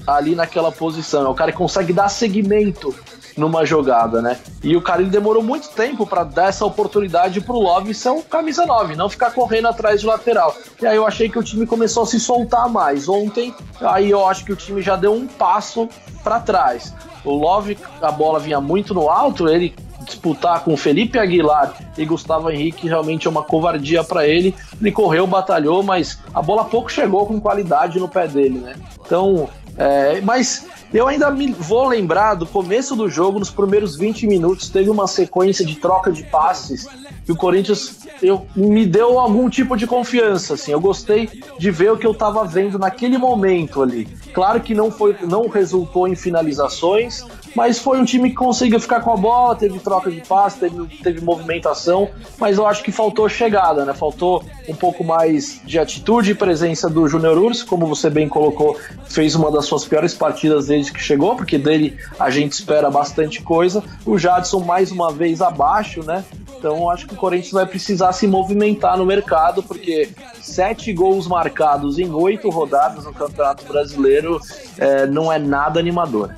[0.07, 1.27] ali naquela posição.
[1.27, 2.95] É o cara que consegue dar seguimento
[3.37, 4.39] numa jogada, né?
[4.63, 8.23] E o cara ele demorou muito tempo para dar essa oportunidade pro Love ser um
[8.23, 10.55] camisa 9, não ficar correndo atrás de lateral.
[10.81, 13.09] E aí eu achei que o time começou a se soltar mais.
[13.09, 15.89] Ontem, aí eu acho que o time já deu um passo
[16.25, 16.95] para trás.
[17.25, 19.75] O Love, a bola vinha muito no alto, ele
[20.09, 24.55] disputar com Felipe Aguilar e Gustavo Henrique realmente é uma covardia para ele.
[24.81, 28.75] Ele correu, batalhou, mas a bola pouco chegou com qualidade no pé dele, né?
[29.05, 34.27] Então, é, mas eu ainda me vou lembrar do começo do jogo, nos primeiros 20
[34.27, 36.87] minutos, teve uma sequência de troca de passes
[37.29, 40.73] e o Corinthians eu, me deu algum tipo de confiança, assim.
[40.73, 44.07] Eu gostei de ver o que eu estava vendo naquele momento ali.
[44.33, 47.23] Claro que não foi, não resultou em finalizações,
[47.55, 50.87] mas foi um time que conseguiu ficar com a bola, teve troca de passe, teve,
[51.03, 52.09] teve movimentação,
[52.39, 53.95] mas eu acho que faltou chegada, né?
[53.95, 58.77] Faltou um pouco mais de atitude e presença do Júnior Urso, como você bem colocou,
[59.07, 63.43] fez uma das suas piores partidas desde que chegou, porque dele a gente espera bastante
[63.43, 63.83] coisa.
[64.05, 66.25] O Jadson mais uma vez abaixo, né?
[66.59, 71.99] Então acho que o Corinthians vai precisar se movimentar no mercado, porque sete gols marcados
[71.99, 74.41] em oito rodadas no Campeonato Brasileiro
[74.77, 76.35] é, não é nada animador.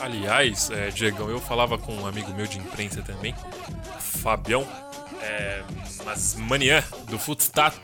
[0.00, 3.34] Aliás, é, Diegão, eu falava com um amigo meu de imprensa também,
[3.98, 4.66] Fabião,
[5.20, 5.62] é,
[6.04, 7.78] mas manhã do Footstat,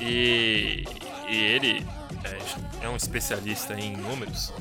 [0.00, 0.84] e,
[1.28, 1.86] e ele
[2.24, 4.52] é, é, um especialista em números.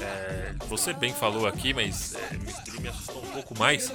[0.00, 3.92] É, você bem falou aqui, mas é, me, me assustou um pouco mais.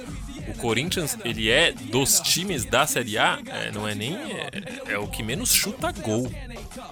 [0.48, 4.14] O Corinthians, ele é dos times da Série A, é, não é nem.
[4.14, 6.30] É, é, o que menos chuta gol.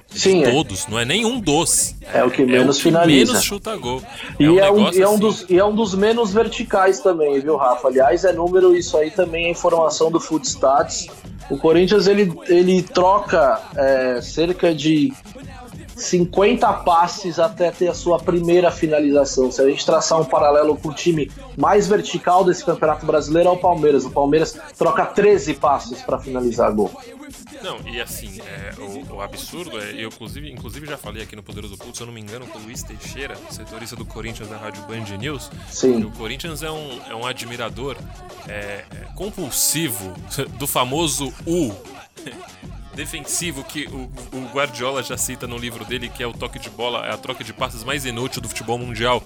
[0.09, 0.51] Sim, é.
[0.51, 1.94] todos, não é nenhum dos.
[2.12, 3.33] É o que menos é o que finaliza.
[3.33, 4.03] menos chuta gol.
[4.38, 5.20] E é um, é um, e é um assim.
[5.20, 7.88] dos, e é um dos menos verticais também, viu, Rafa?
[7.88, 11.09] Aliás, é número, isso aí também é informação do Footstats.
[11.51, 15.12] O Corinthians ele, ele troca é, cerca de
[16.01, 19.51] 50 passes até ter a sua primeira finalização.
[19.51, 23.53] Se a gente traçar um paralelo com o time mais vertical desse Campeonato Brasileiro é
[23.53, 24.05] o Palmeiras.
[24.05, 26.91] O Palmeiras troca 13 passes para finalizar gol.
[27.63, 31.43] Não, e assim, é, o, o, absurdo é, eu inclusive, inclusive já falei aqui no
[31.43, 34.57] Poderoso Pulso, se eu não me engano, com o Luiz Teixeira, setorista do Corinthians da
[34.57, 36.05] Rádio Band News, Sim.
[36.05, 37.97] o Corinthians é um, é um admirador
[38.49, 38.85] é,
[39.15, 40.15] compulsivo
[40.59, 41.75] do famoso U
[42.94, 46.70] defensivo que o, o, Guardiola já cita no livro dele, que é o toque de
[46.70, 49.22] bola, é a troca de passes mais inútil do futebol mundial,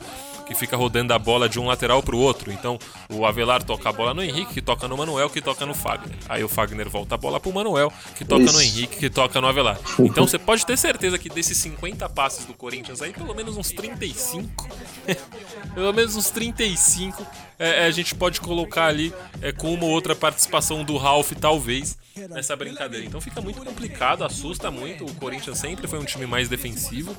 [0.46, 2.52] que fica rodando a bola de um lateral para o outro.
[2.52, 5.74] Então, o Avelar toca a bola no Henrique, que toca no Manuel, que toca no
[5.74, 6.16] Fagner.
[6.28, 8.52] Aí o Fagner volta a bola pro Manuel, que toca Isso.
[8.52, 9.78] no Henrique, que toca no Avelar.
[9.98, 13.70] Então, você pode ter certeza que desses 50 passes do Corinthians aí, pelo menos uns
[13.70, 14.68] 35,
[15.74, 17.26] pelo menos uns 35
[17.58, 21.32] é, é, a gente pode colocar ali é, com uma ou outra participação do Ralph,
[21.40, 21.96] talvez,
[22.30, 23.04] nessa brincadeira.
[23.04, 25.04] Então fica muito complicado, assusta muito.
[25.04, 27.16] O Corinthians sempre foi um time mais defensivo,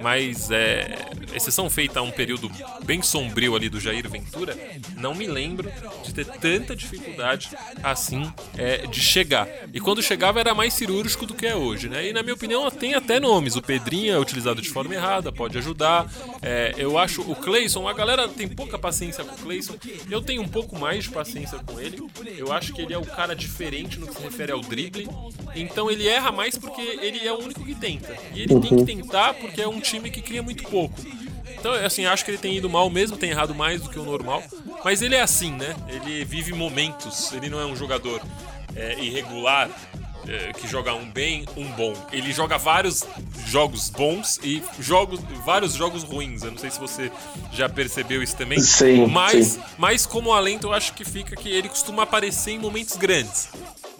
[0.00, 2.50] mas é, exceção feita a um período
[2.84, 4.56] bem sombrio ali do Jair Ventura,
[4.96, 5.70] não me lembro
[6.04, 7.50] de ter tanta dificuldade
[7.82, 9.48] assim é, de chegar.
[9.72, 12.08] E quando chegava era mais cirúrgico do que é hoje, né?
[12.08, 13.56] E na minha opinião tem até nomes.
[13.56, 16.10] O Pedrinho é utilizado de forma errada, pode ajudar.
[16.42, 19.77] É, eu acho o Cleison, a galera tem pouca paciência com o Cleison.
[20.10, 21.98] Eu tenho um pouco mais de paciência com ele.
[22.36, 25.08] Eu acho que ele é o cara diferente no que se refere ao drible.
[25.54, 28.14] Então ele erra mais porque ele é o único que tenta.
[28.34, 30.94] E ele tem que tentar porque é um time que cria muito pouco.
[31.58, 34.04] Então, assim, acho que ele tem ido mal mesmo, tem errado mais do que o
[34.04, 34.42] normal.
[34.84, 35.74] Mas ele é assim, né?
[35.88, 37.32] Ele vive momentos.
[37.32, 38.22] Ele não é um jogador
[38.76, 39.68] é, irregular
[40.28, 41.94] é, que joga um bem, um bom.
[42.12, 43.04] Ele joga vários
[43.46, 46.42] jogos bons e jogos, vários jogos ruins.
[46.42, 47.10] Eu não sei se você
[47.52, 48.60] já percebeu isso também.
[48.60, 49.60] Sim, mas, sim.
[49.78, 53.48] mas como alento, eu acho que fica que ele costuma aparecer em momentos grandes.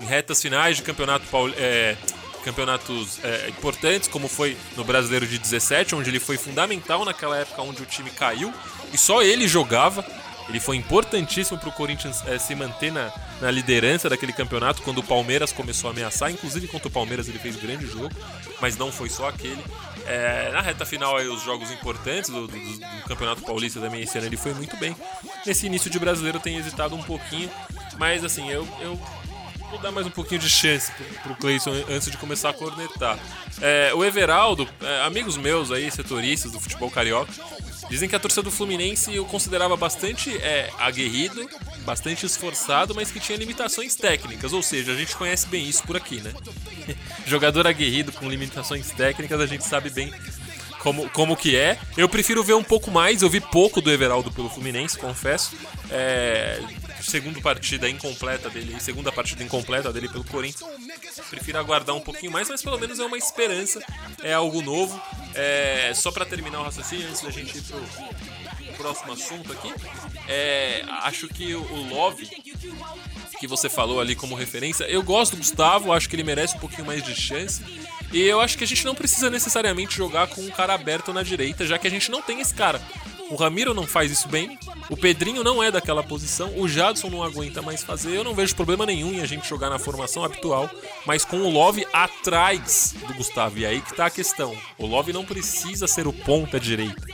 [0.00, 1.24] Em retas finais de campeonato
[1.56, 1.96] é,
[2.44, 7.62] campeonatos é, importantes, como foi no Brasileiro de 17, onde ele foi fundamental naquela época
[7.62, 8.52] onde o time caiu
[8.92, 10.04] e só ele jogava.
[10.48, 14.98] Ele foi importantíssimo para o Corinthians é, se manter na, na liderança daquele campeonato quando
[14.98, 16.30] o Palmeiras começou a ameaçar.
[16.30, 18.10] Inclusive contra o Palmeiras ele fez grande jogo,
[18.60, 19.62] mas não foi só aquele.
[20.06, 24.16] É, na reta final, aí, os jogos importantes do, do, do, Campeonato Paulista também esse
[24.16, 24.96] ano ele foi muito bem.
[25.46, 27.50] Nesse início de brasileiro tem hesitado um pouquinho,
[27.98, 28.98] mas assim, eu, eu
[29.70, 30.90] vou dar mais um pouquinho de chance
[31.22, 33.18] pro, Cleison antes de começar a cornetar.
[33.60, 37.32] É, o Everaldo, é, amigos meus aí, setoristas do futebol carioca,
[37.88, 41.48] Dizem que a torcida do Fluminense o considerava bastante é, aguerrido,
[41.88, 44.52] bastante esforçado, mas que tinha limitações técnicas.
[44.52, 46.34] Ou seja, a gente conhece bem isso por aqui, né?
[47.26, 50.12] Jogador aguerrido com limitações técnicas, a gente sabe bem
[50.80, 51.78] como, como que é.
[51.96, 55.56] Eu prefiro ver um pouco mais, eu vi pouco do Everaldo pelo Fluminense, confesso.
[55.90, 56.60] É,
[57.00, 60.70] segunda partida incompleta dele, segunda partida incompleta dele pelo Corinthians.
[61.30, 63.82] Prefiro aguardar um pouquinho mais, mas pelo menos é uma esperança,
[64.22, 65.00] é algo novo.
[65.34, 67.80] É, só para terminar o raciocínio, antes da gente ir pro
[68.78, 69.74] próximo assunto aqui,
[70.28, 72.26] é, acho que o Love,
[73.38, 76.60] que você falou ali como referência, eu gosto do Gustavo, acho que ele merece um
[76.60, 77.62] pouquinho mais de chance.
[78.10, 81.22] E eu acho que a gente não precisa necessariamente jogar com um cara aberto na
[81.22, 82.80] direita, já que a gente não tem esse cara.
[83.30, 84.58] O Ramiro não faz isso bem.
[84.88, 86.58] O Pedrinho não é daquela posição.
[86.58, 88.16] O Jadson não aguenta mais fazer.
[88.16, 90.70] Eu não vejo problema nenhum em a gente jogar na formação habitual,
[91.04, 93.58] mas com o Love atrás do Gustavo.
[93.58, 94.56] E aí que tá a questão.
[94.78, 97.06] O Love não precisa ser o ponta direita.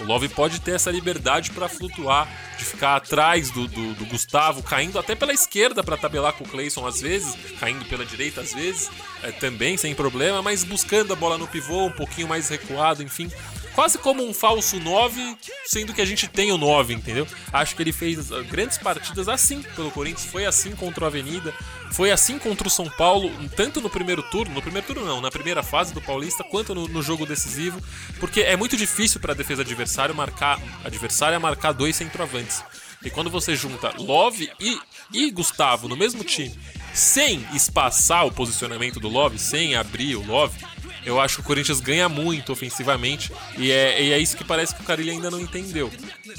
[0.00, 2.28] O Love pode ter essa liberdade para flutuar,
[2.58, 6.48] de ficar atrás do, do, do, Gustavo, caindo até pela esquerda para tabelar com o
[6.48, 8.90] Clayson às vezes, caindo pela direita às vezes,
[9.22, 13.30] é, também sem problema, mas buscando a bola no pivô, um pouquinho mais recuado, enfim
[13.74, 17.26] quase como um falso 9, sendo que a gente tem o 9, entendeu?
[17.52, 21.52] Acho que ele fez ah, grandes partidas assim pelo Corinthians, foi assim contra o Avenida,
[21.92, 25.30] foi assim contra o São Paulo, tanto no primeiro turno, no primeiro turno não, na
[25.30, 27.82] primeira fase do Paulista, quanto no, no jogo decisivo,
[28.20, 32.62] porque é muito difícil para a defesa adversário marcar, adversária marcar dois centroavantes.
[33.04, 34.78] E quando você junta Love e,
[35.12, 36.58] e Gustavo no mesmo time,
[36.94, 40.58] sem espaçar o posicionamento do Love, sem abrir o Love,
[41.04, 44.74] eu acho que o Corinthians ganha muito ofensivamente e é, e é isso que parece
[44.74, 45.90] que o Carilli ainda não entendeu.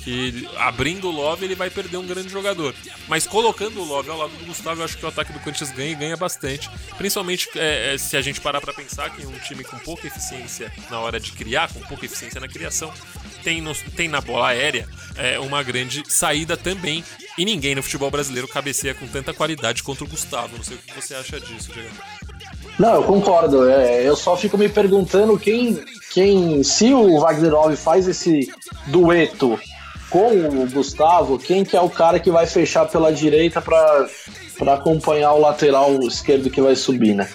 [0.03, 2.73] Que abrindo o Love ele vai perder um grande jogador.
[3.07, 5.71] Mas colocando o Love ao lado do Gustavo, eu acho que o ataque do Corinthians
[5.71, 6.69] ganha e ganha bastante.
[6.97, 10.71] Principalmente é, é se a gente parar para pensar que um time com pouca eficiência
[10.89, 12.93] na hora de criar, com pouca eficiência na criação,
[13.43, 17.03] tem, no, tem na bola aérea é, uma grande saída também.
[17.37, 20.57] E ninguém no futebol brasileiro cabeceia com tanta qualidade contra o Gustavo.
[20.57, 21.95] Não sei o que você acha disso, Diego.
[22.77, 23.69] Não, eu concordo.
[23.69, 25.79] É, eu só fico me perguntando quem,
[26.13, 28.51] quem, se o Wagnerov faz esse
[28.87, 29.59] dueto
[30.09, 35.33] com o Gustavo, quem que é o cara que vai fechar pela direita para acompanhar
[35.33, 37.29] o lateral esquerdo que vai subir, né?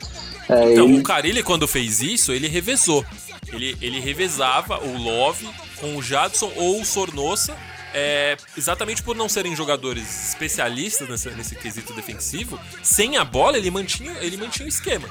[0.48, 0.98] É, então, ele...
[0.98, 3.04] o Carilli, quando fez isso, ele revezou.
[3.52, 5.48] Ele, ele revezava o Love
[5.80, 7.56] com o Jadson ou o Sornosa
[7.94, 13.70] é, exatamente por não serem jogadores especialistas nesse, nesse quesito defensivo, sem a bola ele
[13.70, 15.08] mantinha, ele mantinha o esquema.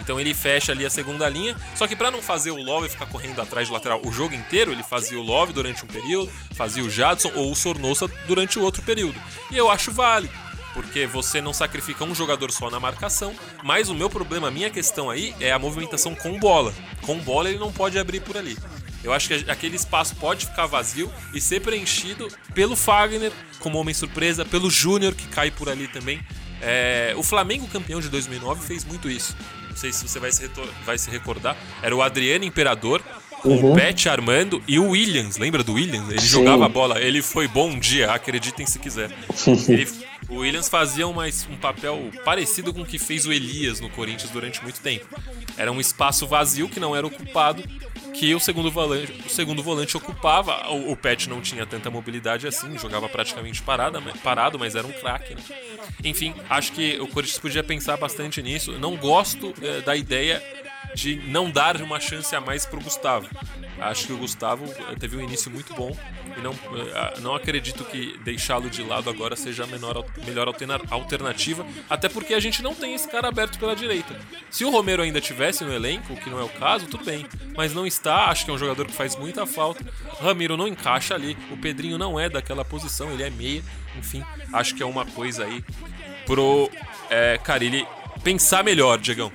[0.00, 3.06] Então ele fecha ali a segunda linha, só que para não fazer o Love ficar
[3.06, 6.82] correndo atrás do lateral o jogo inteiro, ele fazia o Love durante um período, fazia
[6.82, 9.20] o Jadson ou o Sornosa durante o outro período.
[9.50, 10.34] E eu acho válido.
[10.74, 13.34] porque você não sacrifica um jogador só na marcação.
[13.62, 16.74] Mas o meu problema, a minha questão aí é a movimentação com bola.
[17.02, 18.56] Com bola ele não pode abrir por ali.
[19.04, 23.94] Eu acho que aquele espaço pode ficar vazio e ser preenchido pelo Fagner como homem
[23.94, 26.20] surpresa, pelo Júnior que cai por ali também.
[26.60, 29.36] É, o Flamengo campeão de 2009 fez muito isso.
[29.68, 30.48] Não sei se você vai se,
[30.84, 31.56] vai se recordar.
[31.82, 33.02] Era o Adriano Imperador,
[33.44, 33.72] uhum.
[33.72, 35.36] o Pet Armando e o Williams.
[35.38, 36.08] Lembra do Williams?
[36.08, 36.28] Ele Sim.
[36.28, 37.00] jogava a bola.
[37.00, 39.10] Ele foi bom um dia, acreditem se quiser.
[39.68, 39.88] Ele,
[40.28, 44.30] o Williams fazia uma, um papel parecido com o que fez o Elias no Corinthians
[44.30, 45.06] durante muito tempo.
[45.56, 47.62] Era um espaço vazio que não era ocupado
[48.14, 50.70] que o segundo volante, o segundo volante ocupava.
[50.70, 54.92] O, o Pet não tinha tanta mobilidade assim, jogava praticamente parado, parado mas era um
[54.92, 55.34] craque.
[55.34, 55.42] Né?
[56.04, 58.72] Enfim, acho que o Corinthians podia pensar bastante nisso.
[58.78, 60.42] Não gosto é, da ideia
[60.94, 63.28] de não dar uma chance a mais para o Gustavo.
[63.78, 65.96] Acho que o Gustavo eh, teve um início muito bom
[66.36, 70.46] e não, eh, não acredito que deixá-lo de lado agora seja a menor, melhor
[70.90, 74.14] alternativa, até porque a gente não tem esse cara aberto pela direita.
[74.50, 77.26] Se o Romero ainda tivesse no elenco, que não é o caso, tudo bem,
[77.56, 79.84] mas não está, acho que é um jogador que faz muita falta.
[80.20, 83.62] Ramiro não encaixa ali, o Pedrinho não é daquela posição, ele é meia,
[83.98, 85.64] enfim, acho que é uma coisa aí
[86.24, 86.70] pro
[87.10, 87.86] é, Carilli
[88.22, 89.32] pensar melhor, Diegão.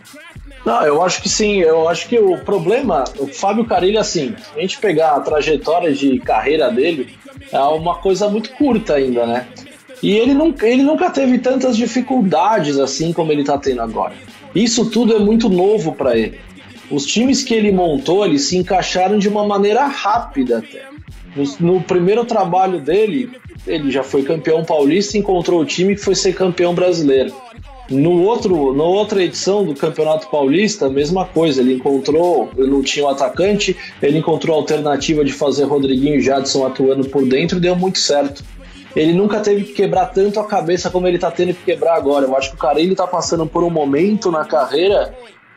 [0.68, 1.60] Não, eu acho que sim.
[1.60, 6.20] Eu acho que o problema, o Fábio Carilho, assim, a gente pegar a trajetória de
[6.20, 7.16] carreira dele,
[7.54, 9.48] é uma coisa muito curta ainda, né?
[10.04, 14.14] E ele nunca, ele nunca teve tantas dificuldades assim como ele tá tendo agora.
[14.54, 16.38] Isso tudo é muito novo para ele.
[16.92, 20.84] Os times que ele montou, eles se encaixaram de uma maneira rápida até.
[21.34, 23.32] No, no primeiro trabalho dele,
[23.66, 27.34] ele já foi campeão paulista, encontrou o time que foi ser campeão brasileiro.
[27.90, 31.62] No outro, na outra edição do Campeonato Paulista, mesma coisa.
[31.62, 36.66] Ele encontrou, não tinha um atacante, ele encontrou a alternativa de fazer Rodriguinho e Jadson
[36.66, 38.44] atuando por dentro deu muito certo.
[38.96, 42.26] Ele nunca teve que quebrar tanto a cabeça como ele está tendo que quebrar agora.
[42.26, 45.14] Eu acho que o cara ele tá passando por um momento na carreira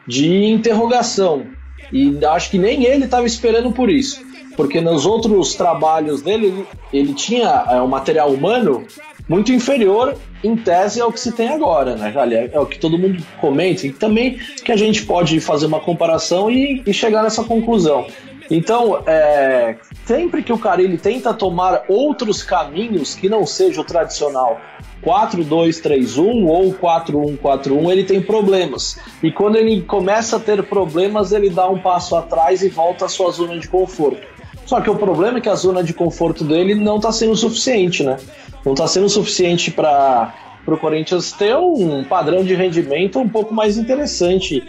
[0.07, 1.47] de interrogação.
[1.93, 4.23] E acho que nem ele estava esperando por isso.
[4.57, 8.85] Porque nos outros trabalhos dele, ele, tinha é, um material humano
[9.31, 12.99] muito inferior, em tese, ao que se tem agora, né, É, é o que todo
[12.99, 17.45] mundo comenta e também que a gente pode fazer uma comparação e, e chegar nessa
[17.45, 18.09] conclusão.
[18.51, 23.85] Então, é, sempre que o cara ele tenta tomar outros caminhos que não seja o
[23.85, 24.61] tradicional
[25.05, 28.99] 4-2-3-1 ou 4-1-4-1, ele tem problemas.
[29.23, 33.09] E quando ele começa a ter problemas, ele dá um passo atrás e volta à
[33.09, 34.27] sua zona de conforto.
[34.67, 38.03] Só que o problema é que a zona de conforto dele não está sendo suficiente,
[38.03, 38.17] né?
[38.65, 40.35] Não está sendo suficiente para
[40.67, 44.63] o Corinthians ter um padrão de rendimento um pouco mais interessante,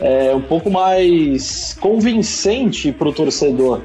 [0.00, 3.82] é, um pouco mais convincente para o torcedor.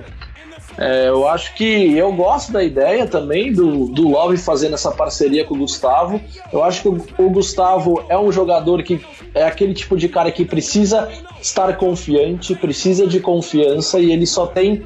[0.79, 5.43] É, eu acho que eu gosto da ideia também do, do Love fazendo essa parceria
[5.43, 6.21] com o Gustavo.
[6.53, 9.01] Eu acho que o, o, Gustavo é um jogador que
[9.35, 11.09] é aquele tipo de cara que precisa
[11.41, 14.85] estar confiante, precisa de confiança e ele só tem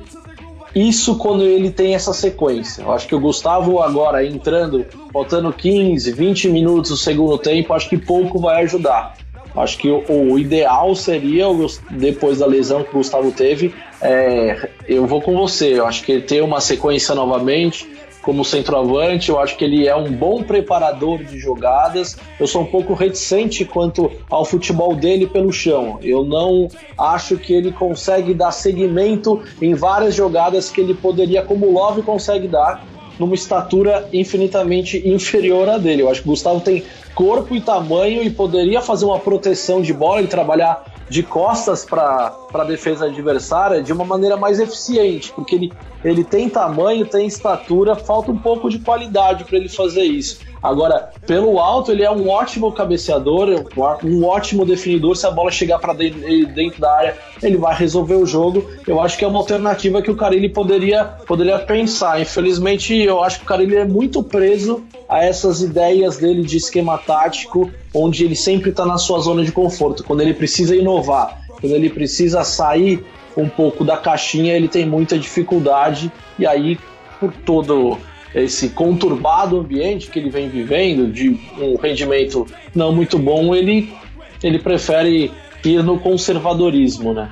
[0.75, 2.81] isso quando ele tem essa sequência.
[2.81, 7.89] Eu acho que o Gustavo agora entrando, faltando 15, 20 minutos do segundo tempo, acho
[7.89, 9.15] que pouco vai ajudar.
[9.55, 11.45] Acho que o, o ideal seria,
[11.91, 15.79] depois da lesão que o Gustavo teve, é, eu vou com você.
[15.79, 17.87] Eu acho que ter uma sequência novamente,
[18.23, 22.17] como centroavante, eu acho que ele é um bom preparador de jogadas.
[22.39, 25.99] Eu sou um pouco reticente quanto ao futebol dele pelo chão.
[26.01, 31.67] Eu não acho que ele consegue dar seguimento em várias jogadas que ele poderia, como
[31.67, 32.85] o Love consegue dar,
[33.19, 36.01] numa estatura infinitamente inferior à dele.
[36.01, 36.83] Eu acho que o Gustavo tem
[37.13, 42.33] corpo e tamanho e poderia fazer uma proteção de bola e trabalhar de costas para
[42.53, 47.95] a defesa adversária de uma maneira mais eficiente, porque ele, ele tem tamanho, tem estatura,
[47.95, 50.39] falta um pouco de qualidade para ele fazer isso.
[50.63, 53.65] Agora, pelo alto, ele é um ótimo cabeceador,
[54.01, 55.17] um ótimo definidor.
[55.17, 58.65] Se a bola chegar para dentro da área, ele vai resolver o jogo.
[58.87, 62.21] Eu acho que é uma alternativa que o Carilli poderia, poderia pensar.
[62.21, 66.97] Infelizmente, eu acho que o Carilli é muito preso a essas ideias dele de esquema
[66.97, 70.01] tático, onde ele sempre está na sua zona de conforto.
[70.01, 73.03] Quando ele precisa inovar, quando ele precisa sair
[73.35, 76.11] um pouco da caixinha, ele tem muita dificuldade.
[76.37, 76.77] E aí,
[77.19, 77.97] por todo
[78.33, 83.93] esse conturbado ambiente que ele vem vivendo, de um rendimento não muito bom, ele,
[84.41, 85.31] ele prefere
[85.63, 87.31] ir no conservadorismo, né?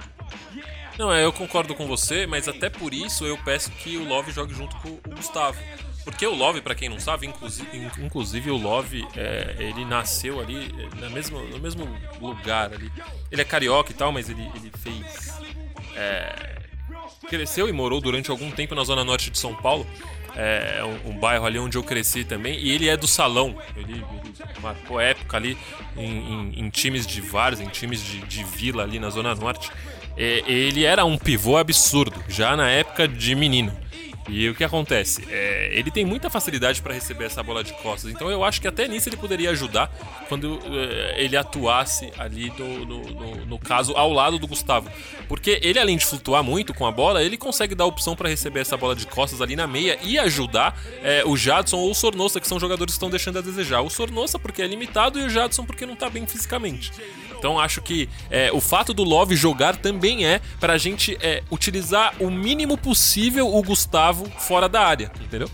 [0.97, 4.31] Não, é, eu concordo com você, mas até por isso eu peço que o Love
[4.31, 5.57] jogue junto com o Gustavo.
[6.03, 10.71] Porque o Love, para quem não sabe, inclusive, inclusive o Love, é, ele nasceu ali
[10.99, 11.87] na mesma, no mesmo
[12.19, 12.91] lugar ali.
[13.31, 15.31] Ele é carioca e tal, mas ele, ele fez.
[15.95, 16.61] É,
[17.27, 19.85] cresceu e morou durante algum tempo na zona norte de São Paulo
[20.35, 23.55] é um, um, bairro ali onde eu cresci também, e ele é do salão.
[23.75, 24.05] Ele, ele
[24.61, 25.57] marcou época ali
[25.97, 29.71] em, em, em, times de vários, em times de, de vila ali na Zona Norte.
[30.17, 33.75] É, ele era um pivô absurdo, já na época de menino.
[34.29, 35.23] E o que acontece?
[35.29, 38.67] É, ele tem muita facilidade para receber essa bola de costas, então eu acho que
[38.67, 39.87] até nisso ele poderia ajudar
[40.29, 44.89] quando é, ele atuasse ali no, no, no, no, caso ao lado do Gustavo.
[45.27, 48.61] Porque ele, além de flutuar muito com a bola, ele consegue dar opção para receber
[48.61, 52.39] essa bola de costas ali na meia e ajudar é, o Jadson ou o Sornosa,
[52.39, 53.81] que são jogadores que estão deixando a desejar.
[53.81, 56.91] O Sornosa porque é limitado e o Jadson porque não está bem fisicamente.
[57.41, 61.41] Então acho que é, o fato do Love jogar também é para a gente é,
[61.49, 65.49] utilizar o mínimo possível o Gustavo fora da área, entendeu?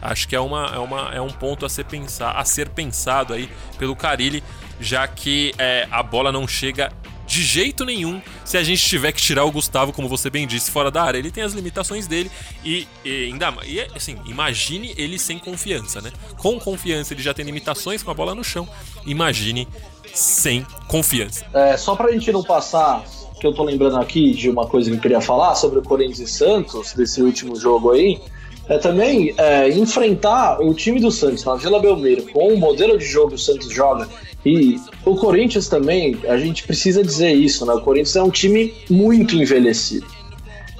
[0.00, 3.34] Acho que é, uma, é, uma, é um ponto a ser, pensar, a ser pensado
[3.34, 4.40] aí pelo Carilli,
[4.80, 6.92] já que é, a bola não chega
[7.26, 10.70] de jeito nenhum se a gente tiver que tirar o Gustavo, como você bem disse,
[10.70, 11.18] fora da área.
[11.18, 12.30] Ele tem as limitações dele
[12.64, 16.12] e, e ainda e assim, imagine ele sem confiança, né?
[16.36, 18.68] Com confiança ele já tem limitações com a bola no chão.
[19.06, 19.66] Imagine
[20.14, 21.44] sem confiança.
[21.52, 23.04] É, só pra gente não passar,
[23.40, 26.20] que eu tô lembrando aqui de uma coisa que eu queria falar sobre o Corinthians
[26.20, 28.20] e Santos, desse último jogo aí,
[28.68, 33.04] é também é, enfrentar o time do Santos na Vila Belmiro com o modelo de
[33.04, 34.08] jogo que o Santos joga.
[34.44, 37.74] E o Corinthians também, a gente precisa dizer isso, né?
[37.74, 40.06] O Corinthians é um time muito envelhecido.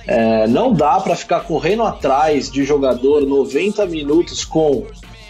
[0.06, 4.84] É, não dá para ficar correndo atrás de jogador 90 minutos com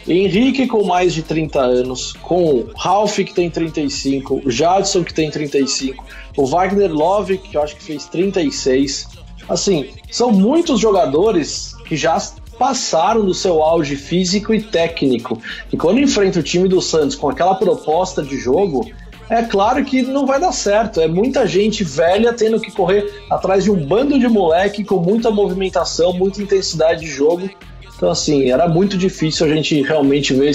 [0.07, 5.31] Henrique com mais de 30 anos, com Ralph que tem 35, o Jadson que tem
[5.31, 6.05] 35,
[6.37, 9.09] o Wagner Love que eu acho que fez 36.
[9.49, 12.19] Assim, são muitos jogadores que já
[12.59, 15.41] passaram do seu auge físico e técnico.
[15.73, 18.89] E quando enfrenta o time do Santos com aquela proposta de jogo,
[19.29, 21.01] é claro que não vai dar certo.
[21.01, 25.31] É muita gente velha tendo que correr atrás de um bando de moleque com muita
[25.31, 27.49] movimentação, muita intensidade de jogo.
[28.03, 30.53] Então, assim, era muito difícil a gente realmente ver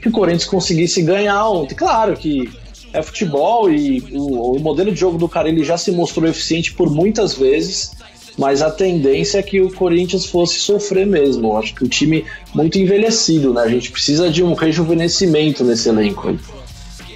[0.00, 1.74] que o Corinthians conseguisse ganhar ontem.
[1.74, 2.48] Claro que
[2.90, 6.72] é futebol e o, o modelo de jogo do cara ele já se mostrou eficiente
[6.72, 7.90] por muitas vezes,
[8.38, 11.54] mas a tendência é que o Corinthians fosse sofrer mesmo.
[11.54, 12.24] Acho que o time
[12.54, 13.60] muito envelhecido, né?
[13.60, 16.34] A gente precisa de um rejuvenescimento nesse elenco.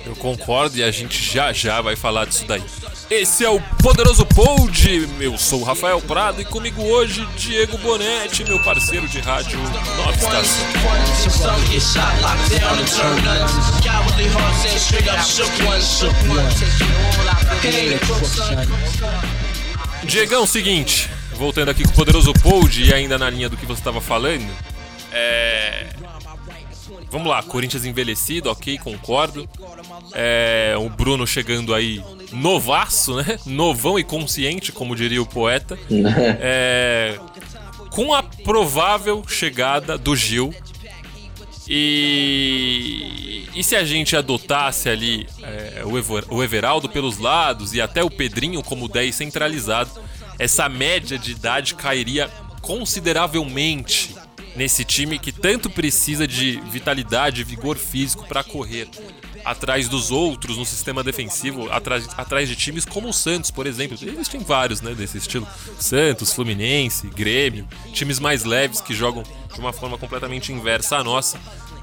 [0.04, 2.62] Eu concordo e a gente já já vai falar disso daí.
[3.14, 5.08] Esse é o Poderoso Pod.
[5.20, 9.56] Eu sou o Rafael Prado e comigo hoje Diego Bonetti, meu parceiro de rádio
[9.96, 10.66] Nova Estação.
[20.02, 23.80] Diegão, seguinte, voltando aqui com o Poderoso Pod e ainda na linha do que você
[23.80, 24.50] estava falando,
[25.12, 25.86] é...
[27.14, 29.48] Vamos lá, Corinthians envelhecido, ok, concordo.
[30.14, 32.02] É, o Bruno chegando aí
[32.32, 33.38] novaço, né?
[33.46, 35.78] Novão e consciente, como diria o poeta.
[36.40, 37.16] É,
[37.90, 40.52] com a provável chegada do Gil.
[41.68, 47.80] E, e se a gente adotasse ali é, o, Ever, o Everaldo pelos lados e
[47.80, 49.90] até o Pedrinho como 10 centralizado,
[50.36, 52.28] essa média de idade cairia
[52.60, 54.13] consideravelmente
[54.56, 58.88] nesse time que tanto precisa de vitalidade e vigor físico para correr
[59.44, 63.96] atrás dos outros no sistema defensivo, atrás, atrás de times como o Santos, por exemplo.
[64.00, 65.46] Existem vários, né, desse estilo.
[65.78, 71.38] Santos, Fluminense, Grêmio, times mais leves que jogam de uma forma completamente inversa à nossa.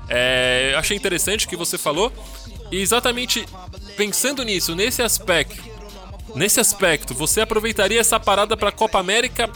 [0.09, 2.11] É, achei interessante o que você falou.
[2.71, 3.45] E exatamente
[3.95, 5.61] pensando nisso, nesse aspecto,
[6.33, 9.49] nesse aspecto, você aproveitaria essa parada para a Copa América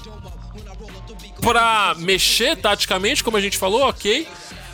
[1.41, 4.27] para mexer taticamente, como a gente falou, ok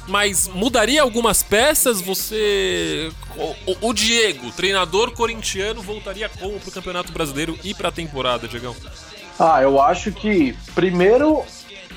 [0.08, 2.02] mas mudaria algumas peças?
[2.02, 3.12] Você.
[3.66, 8.76] O, o, Diego, treinador corintiano, voltaria como pro Campeonato Brasileiro e pra temporada, Diegão?
[9.40, 11.44] Ah, eu acho que primeiro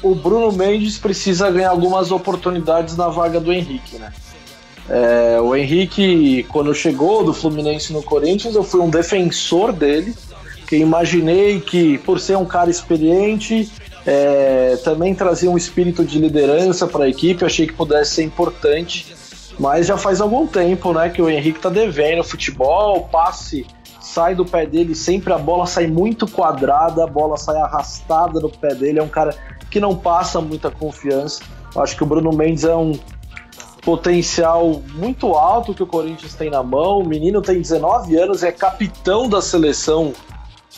[0.03, 4.12] o Bruno Mendes precisa ganhar algumas oportunidades na vaga do Henrique, né?
[4.89, 10.15] É, o Henrique, quando chegou do Fluminense no Corinthians, eu fui um defensor dele,
[10.67, 13.71] que imaginei que, por ser um cara experiente,
[14.07, 19.14] é, também trazia um espírito de liderança para a equipe, achei que pudesse ser importante,
[19.59, 23.66] mas já faz algum tempo né, que o Henrique está devendo futebol, passe
[24.00, 28.50] sai do pé dele, sempre a bola sai muito quadrada, a bola sai arrastada no
[28.50, 29.34] pé dele, é um cara
[29.70, 31.42] que não passa muita confiança.
[31.74, 32.92] Acho que o Bruno Mendes é um
[33.82, 37.00] potencial muito alto que o Corinthians tem na mão.
[37.00, 40.12] O menino tem 19 anos, é capitão da seleção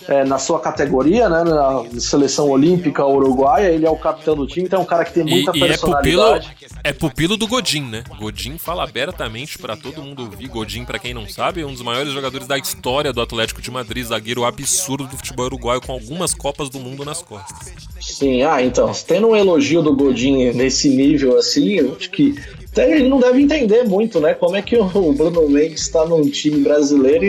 [0.08, 4.66] é, na sua categoria, né, na seleção olímpica uruguaia, ele é o capitão do time,
[4.66, 6.56] então é um cara que tem muita e, personalidade.
[6.60, 8.04] E é, pupilo, é pupilo do Godin, né?
[8.18, 10.48] Godin fala abertamente para todo mundo ouvir.
[10.48, 13.70] Godin, para quem não sabe, é um dos maiores jogadores da história do Atlético de
[13.70, 17.72] Madrid, zagueiro absurdo do futebol uruguaio, com algumas Copas do Mundo nas costas.
[18.00, 22.34] Sim, ah, então, tendo um elogio do Godin nesse nível assim, eu acho que
[22.70, 24.34] até ele não deve entender muito, né?
[24.34, 27.24] Como é que o Bruno Mendes está num time brasileiro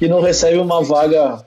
[0.00, 1.44] e, e não recebe uma vaga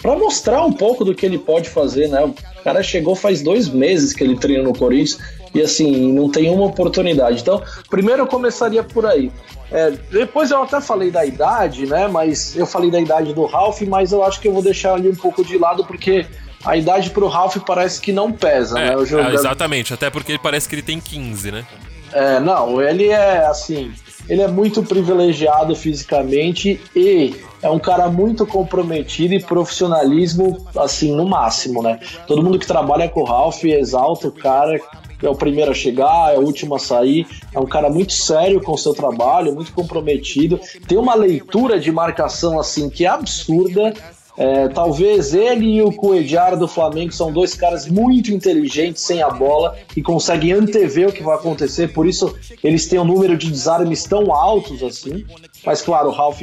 [0.00, 2.24] para mostrar um pouco do que ele pode fazer, né?
[2.24, 5.18] O cara chegou faz dois meses que ele treina no Corinthians
[5.54, 7.40] e assim, não tem uma oportunidade.
[7.40, 9.30] Então, primeiro eu começaria por aí.
[9.70, 12.06] É, depois eu até falei da idade, né?
[12.06, 15.08] Mas eu falei da idade do Ralph, mas eu acho que eu vou deixar ali
[15.08, 16.26] um pouco de lado porque
[16.64, 19.04] a idade pro Ralph parece que não pesa, é, né?
[19.04, 19.28] Jogo...
[19.30, 21.66] exatamente, até porque parece que ele tem 15, né?
[22.12, 23.92] É, não, ele é assim,
[24.28, 31.26] ele é muito privilegiado fisicamente e é um cara muito comprometido e profissionalismo assim no
[31.28, 32.00] máximo, né?
[32.26, 34.80] Todo mundo que trabalha com o Ralph exalta o cara
[35.22, 37.26] é o primeiro a chegar, é o último a sair.
[37.52, 40.60] É um cara muito sério com o seu trabalho, muito comprometido.
[40.86, 43.94] Tem uma leitura de marcação assim que é absurda.
[44.36, 49.30] É, talvez ele e o Cuejar do Flamengo são dois caras muito inteligentes sem a
[49.30, 53.50] bola e conseguem antever o que vai acontecer, por isso eles têm um número de
[53.50, 55.24] desarmes tão altos assim.
[55.64, 56.42] Mas claro, o Ralph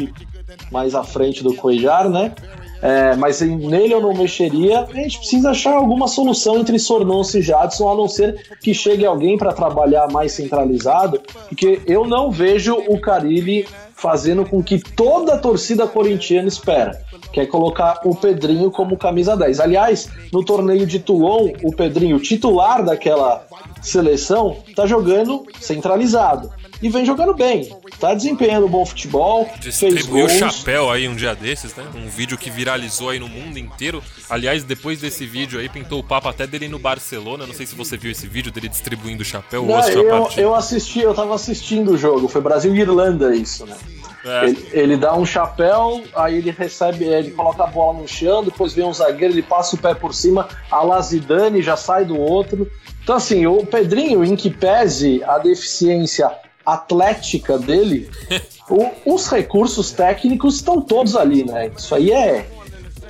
[0.72, 2.34] mais à frente do Cuejar, né?
[2.82, 4.82] É, mas nele eu não mexeria.
[4.82, 9.06] A gente precisa achar alguma solução entre Sornoso e Jadson, a não ser que chegue
[9.06, 13.66] alguém para trabalhar mais centralizado, porque eu não vejo o Carilli
[14.04, 17.02] fazendo com que toda a torcida corintiana espera,
[17.32, 19.62] que é colocar o Pedrinho como camisa 10.
[19.62, 23.46] Aliás, no torneio de Toulon, o Pedrinho, titular daquela
[23.84, 26.50] seleção, tá jogando centralizado
[26.82, 27.74] e vem jogando bem.
[28.00, 29.50] Tá desempenhando bom futebol.
[29.60, 31.86] Distribuiu o chapéu aí um dia desses, né?
[31.96, 34.04] Um vídeo que viralizou aí no mundo inteiro.
[34.30, 37.48] Aliás, depois desse vídeo aí, pintou o papo até dele no Barcelona.
[37.48, 41.00] Não sei se você viu esse vídeo dele distribuindo o chapéu Não, eu, eu assisti,
[41.00, 42.28] eu tava assistindo o jogo.
[42.28, 43.78] Foi Brasil e Irlanda isso, né?
[44.26, 44.46] É.
[44.46, 48.74] Ele, ele, dá um chapéu, aí ele recebe, ele coloca a bola no chão, depois
[48.74, 52.70] vem um zagueiro, ele passa o pé por cima, a Lazidane já sai do outro.
[53.04, 56.32] Então, assim, o Pedrinho, em que pese a deficiência
[56.66, 58.10] atlética dele,
[58.70, 61.70] o, os recursos técnicos estão todos ali, né?
[61.78, 62.48] Isso aí é.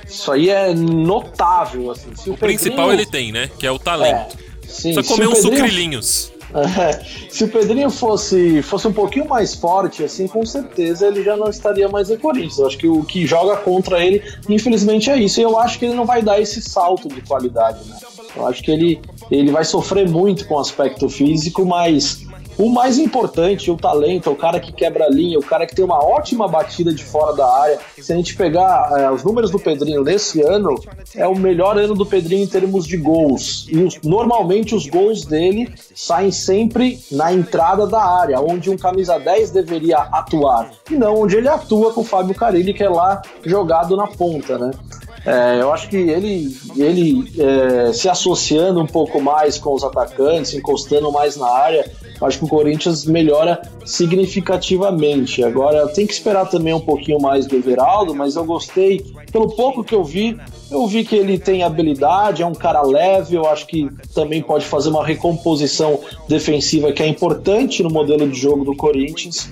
[0.04, 1.90] Isso aí é notável.
[1.92, 2.10] Assim.
[2.30, 3.48] o, o principal ele tem, né?
[3.58, 4.36] Que é o talento.
[4.36, 5.56] É, sim, Só comer uns Pedrinho...
[5.56, 6.33] sucrilhinhos.
[7.28, 11.48] Se o Pedrinho fosse, fosse um pouquinho mais forte, assim, com certeza ele já não
[11.48, 12.58] estaria mais no Corinthians.
[12.58, 15.40] Eu acho que o que joga contra ele, infelizmente, é isso.
[15.40, 17.96] E eu acho que ele não vai dar esse salto de qualidade, né?
[18.36, 19.00] Eu acho que ele,
[19.30, 22.24] ele vai sofrer muito com o aspecto físico, mas
[22.56, 25.84] o mais importante, o talento, o cara que quebra a linha, o cara que tem
[25.84, 27.78] uma ótima batida de fora da área.
[27.98, 30.74] Se a gente pegar é, os números do Pedrinho nesse ano,
[31.14, 33.66] é o melhor ano do Pedrinho em termos de gols.
[33.68, 39.18] E os, normalmente os gols dele saem sempre na entrada da área, onde um camisa
[39.18, 40.70] 10 deveria atuar.
[40.90, 44.58] E não onde ele atua com o Fábio Carilli, que é lá jogado na ponta,
[44.58, 44.70] né?
[45.26, 50.52] É, eu acho que ele, ele é, se associando um pouco mais com os atacantes,
[50.52, 55.42] encostando mais na área, acho que o Corinthians melhora significativamente.
[55.42, 59.00] Agora tem que esperar também um pouquinho mais do Everaldo, mas eu gostei,
[59.32, 60.38] pelo pouco que eu vi,
[60.70, 64.66] eu vi que ele tem habilidade, é um cara leve, eu acho que também pode
[64.66, 69.50] fazer uma recomposição defensiva que é importante no modelo de jogo do Corinthians.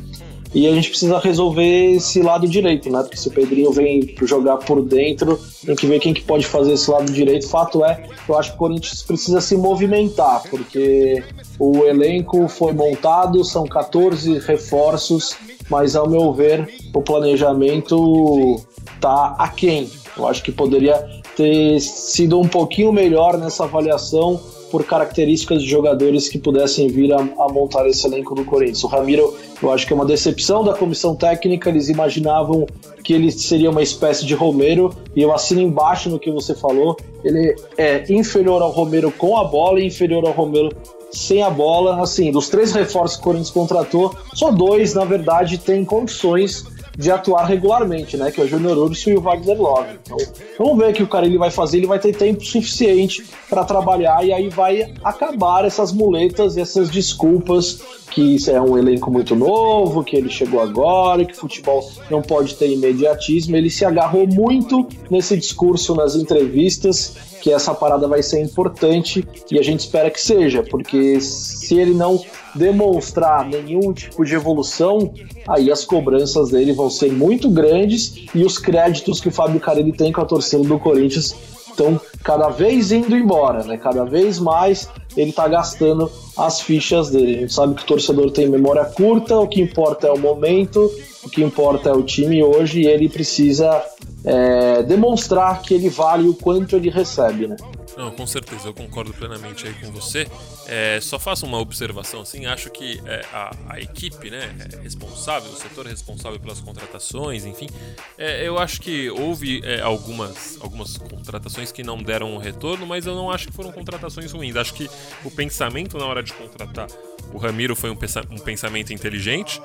[0.54, 3.00] E a gente precisa resolver esse lado direito, né?
[3.02, 6.74] Porque se o Pedrinho vem jogar por dentro, tem que ver quem que pode fazer
[6.74, 7.48] esse lado direito.
[7.48, 11.24] Fato é, eu acho que o Corinthians precisa se movimentar, porque
[11.58, 15.34] o elenco foi montado, são 14 reforços,
[15.70, 18.60] mas ao meu ver, o planejamento
[19.00, 19.90] tá aquém.
[20.16, 21.02] Eu acho que poderia
[21.34, 24.38] ter sido um pouquinho melhor nessa avaliação
[24.72, 28.82] por características de jogadores que pudessem vir a, a, montar esse elenco do Corinthians.
[28.82, 32.66] O Ramiro, eu acho que é uma decepção da comissão técnica, eles imaginavam
[33.04, 36.96] que ele seria uma espécie de Romero, e eu assino embaixo no que você falou,
[37.22, 40.70] ele é inferior ao Romero com a bola e inferior ao Romero
[41.10, 42.02] sem a bola.
[42.02, 46.64] Assim, dos três reforços que o Corinthians contratou, só dois, na verdade, têm condições
[46.96, 48.30] de atuar regularmente, né?
[48.30, 49.98] Que é o Júnior Urso e o Wagner Love.
[50.02, 50.16] Então,
[50.58, 51.78] vamos ver o que o cara ele vai fazer.
[51.78, 57.80] Ele vai ter tempo suficiente para trabalhar e aí vai acabar essas muletas, essas desculpas
[58.10, 62.54] que isso é um elenco muito novo, que ele chegou agora, que futebol não pode
[62.56, 63.56] ter imediatismo.
[63.56, 69.58] Ele se agarrou muito nesse discurso nas entrevistas que essa parada vai ser importante e
[69.58, 72.22] a gente espera que seja, porque se ele não
[72.54, 75.12] demonstrar nenhum tipo de evolução,
[75.48, 79.92] aí as cobranças dele vão ser muito grandes e os créditos que o Fábio Carilli
[79.92, 81.34] tem com a torcida do Corinthians
[81.72, 83.76] estão cada vez indo embora, né?
[83.76, 87.36] Cada vez mais ele está gastando as fichas dele.
[87.36, 90.90] A gente sabe que o torcedor tem memória curta, o que importa é o momento,
[91.24, 93.82] o que importa é o time hoje e ele precisa
[94.24, 97.56] é, demonstrar que ele vale o quanto ele recebe, né?
[97.96, 100.26] Não, com certeza, eu concordo plenamente aí com você.
[100.66, 105.50] É, só faço uma observação assim, acho que é, a, a, equipe, né, é responsável,
[105.50, 107.68] o setor responsável pelas contratações, enfim,
[108.16, 113.06] é, eu acho que houve é, algumas, algumas contratações que não deram um retorno, mas
[113.06, 114.56] eu não acho que foram contratações ruins.
[114.56, 114.88] Acho que
[115.24, 116.88] o pensamento na hora de contratar
[117.32, 119.60] o Ramiro foi um pensamento inteligente.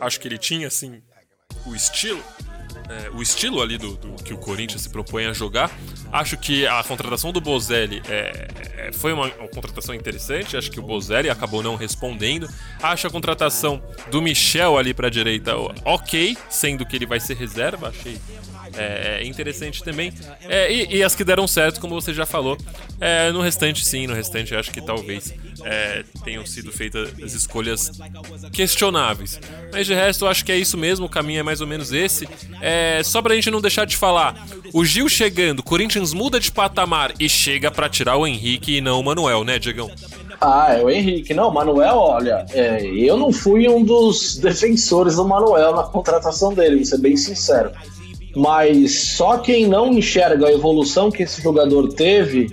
[0.00, 1.02] Acho que ele tinha assim
[1.66, 2.22] o estilo
[2.88, 5.70] é, o estilo ali do, do, que o Corinthians se propõe a jogar.
[6.12, 10.56] Acho que a contratação do Bozelli é, é, foi uma, uma, contratação interessante.
[10.56, 12.48] Acho que o Bozelli acabou não respondendo.
[12.82, 17.36] Acho a contratação do Michel ali para a direita ok, sendo que ele vai ser
[17.36, 17.88] reserva.
[17.88, 18.18] Achei
[18.76, 20.12] é, é interessante também.
[20.42, 22.56] É, e, e, as que deram certo, como você já falou.
[23.00, 25.32] É, no restante, sim, no restante, acho que talvez
[25.64, 27.92] é, tenham sido feitas as escolhas
[28.52, 29.40] questionáveis.
[29.72, 32.28] Mas de resto, acho que é isso mesmo, o caminho é mais ou menos esse.
[32.60, 37.12] É, só pra gente não deixar de falar, o Gil chegando, Corinthians muda de patamar
[37.18, 39.90] e chega para tirar o Henrique e não o Manuel, né, Diegão?
[40.40, 41.34] Ah, é o Henrique.
[41.34, 46.76] Não, Manuel, olha, é, eu não fui um dos defensores do Manuel na contratação dele,
[46.76, 47.72] vou ser bem sincero.
[48.36, 52.52] Mas só quem não enxerga a evolução que esse jogador teve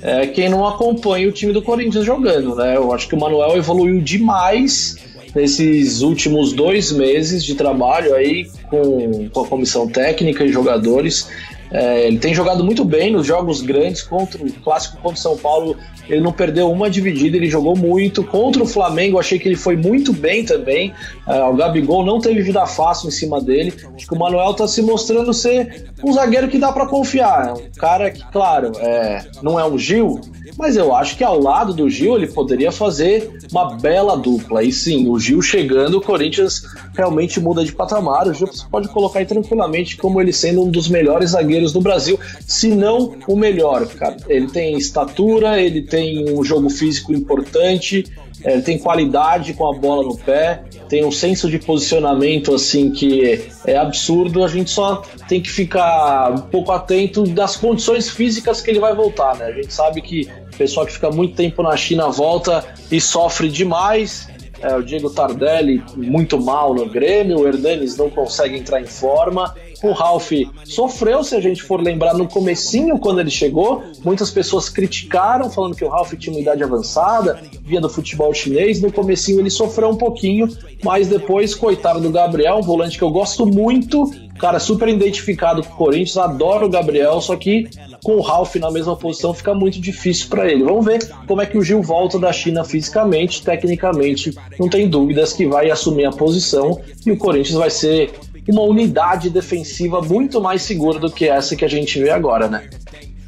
[0.00, 2.76] é quem não acompanha o time do Corinthians jogando, né?
[2.76, 4.96] Eu acho que o Manuel evoluiu demais
[5.34, 11.28] nesses últimos dois meses de trabalho aí com, com a comissão técnica e jogadores.
[11.72, 15.38] É, ele tem jogado muito bem nos jogos grandes contra o clássico contra o São
[15.38, 15.74] Paulo.
[16.06, 18.22] Ele não perdeu uma dividida, ele jogou muito.
[18.22, 20.92] Contra o Flamengo, achei que ele foi muito bem também.
[21.26, 23.72] É, o Gabigol não teve vida fácil em cima dele.
[23.94, 27.48] Acho que o Manuel está se mostrando ser um zagueiro que dá para confiar.
[27.48, 30.20] É um cara que, claro, é, não é um Gil,
[30.56, 34.62] mas eu acho que ao lado do Gil ele poderia fazer uma bela dupla.
[34.62, 36.62] E sim, o Gil chegando, o Corinthians
[36.94, 38.28] realmente muda de patamar.
[38.28, 41.80] O Gil você pode colocar aí tranquilamente como ele sendo um dos melhores zagueiros do
[41.80, 44.16] Brasil, se não o melhor, cara.
[44.28, 48.04] Ele tem estatura, ele tem um jogo físico importante,
[48.44, 50.62] ele tem qualidade com a bola no pé,
[50.92, 54.44] tem um senso de posicionamento assim que é absurdo.
[54.44, 58.94] A gente só tem que ficar um pouco atento das condições físicas que ele vai
[58.94, 59.46] voltar, né?
[59.46, 63.48] A gente sabe que o pessoal que fica muito tempo na China volta e sofre
[63.48, 64.28] demais.
[64.62, 69.54] É, o Diego Tardelli muito mal no Grêmio, o Hernanes não consegue entrar em forma.
[69.82, 70.30] O Ralph
[70.64, 73.82] sofreu, se a gente for lembrar, no comecinho, quando ele chegou.
[74.04, 78.80] Muitas pessoas criticaram, falando que o Ralph tinha uma idade avançada, via do futebol chinês.
[78.80, 80.48] No comecinho ele sofreu um pouquinho,
[80.84, 84.08] mas depois, coitado do Gabriel, um volante que eu gosto muito,
[84.42, 87.68] cara super identificado com o Corinthians, adoro o Gabriel, só que
[88.02, 90.64] com o Ralph na mesma posição fica muito difícil para ele.
[90.64, 95.32] Vamos ver como é que o Gil volta da China fisicamente, tecnicamente, não tem dúvidas
[95.32, 98.10] que vai assumir a posição e o Corinthians vai ser
[98.48, 102.68] uma unidade defensiva muito mais segura do que essa que a gente vê agora, né?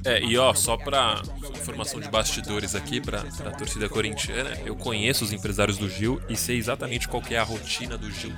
[0.04, 1.22] É, e ó, só pra
[1.54, 6.36] informação de bastidores aqui pra, pra torcida corintiana, eu conheço os empresários do Gil e
[6.36, 8.32] sei exatamente qual é a rotina do Gil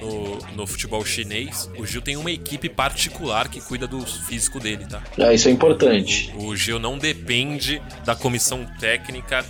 [0.00, 4.86] no, no futebol chinês, o Gil tem uma equipe particular que cuida do físico dele,
[4.86, 5.02] tá?
[5.18, 6.32] É, isso é importante.
[6.34, 9.44] O, o Gil não depende da comissão técnica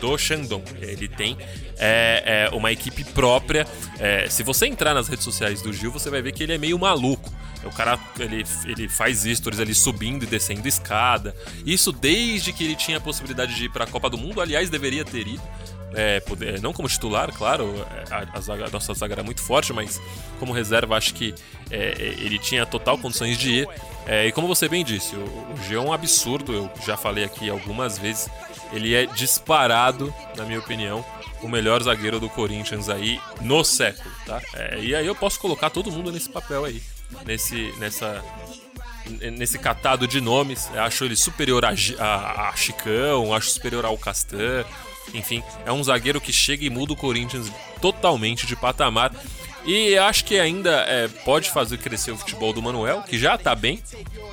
[0.00, 0.64] do Shandong.
[0.80, 1.36] Ele tem
[1.78, 3.66] é, é, uma equipe própria.
[3.98, 6.58] É, se você entrar nas redes sociais do Gil, você vai ver que ele é
[6.58, 7.32] meio maluco.
[7.64, 11.34] O cara ele, ele faz stories ali subindo e descendo escada.
[11.64, 14.40] Isso desde que ele tinha a possibilidade de ir para a Copa do Mundo.
[14.40, 15.42] Aliás, deveria ter ido.
[15.98, 19.40] É, poder, não como titular, claro, é, a, a, zaga, a, nossa zaga era muito
[19.40, 19.98] forte, mas
[20.38, 21.34] como reserva acho que
[21.70, 23.68] é, é, ele tinha total condições de ir.
[24.06, 27.24] É, e como você bem disse, o, o G é um absurdo, eu já falei
[27.24, 28.28] aqui algumas vezes,
[28.74, 31.02] ele é disparado, na minha opinião,
[31.42, 34.42] o melhor zagueiro do Corinthians aí no século, tá?
[34.52, 36.82] É, e aí eu posso colocar todo mundo nesse papel aí,
[37.24, 38.22] nesse, nessa,
[39.32, 40.68] nesse catado de nomes.
[40.74, 44.64] Acho ele superior a, a, a Chicão, acho superior ao Castan,
[45.14, 47.50] enfim, é um zagueiro que chega e muda o Corinthians
[47.80, 49.12] totalmente de patamar.
[49.66, 53.52] E acho que ainda é, pode fazer crescer o futebol do Manuel, que já tá
[53.52, 53.82] bem.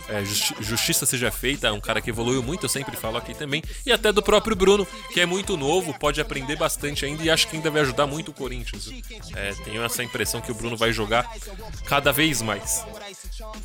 [0.07, 3.33] É, justi justiça seja feita, é um cara que evoluiu muito, eu sempre falo aqui
[3.33, 3.63] também.
[3.83, 7.47] E até do próprio Bruno, que é muito novo, pode aprender bastante ainda e acho
[7.47, 8.91] que ainda vai ajudar muito o Corinthians.
[9.35, 11.27] É, tenho essa impressão que o Bruno vai jogar
[11.85, 12.85] cada vez mais.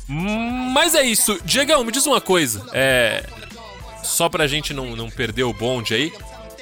[0.07, 1.39] Mas é isso.
[1.45, 2.65] Diegão, me diz uma coisa.
[2.73, 3.23] É,
[4.03, 6.11] só pra gente não, não perder o bonde aí,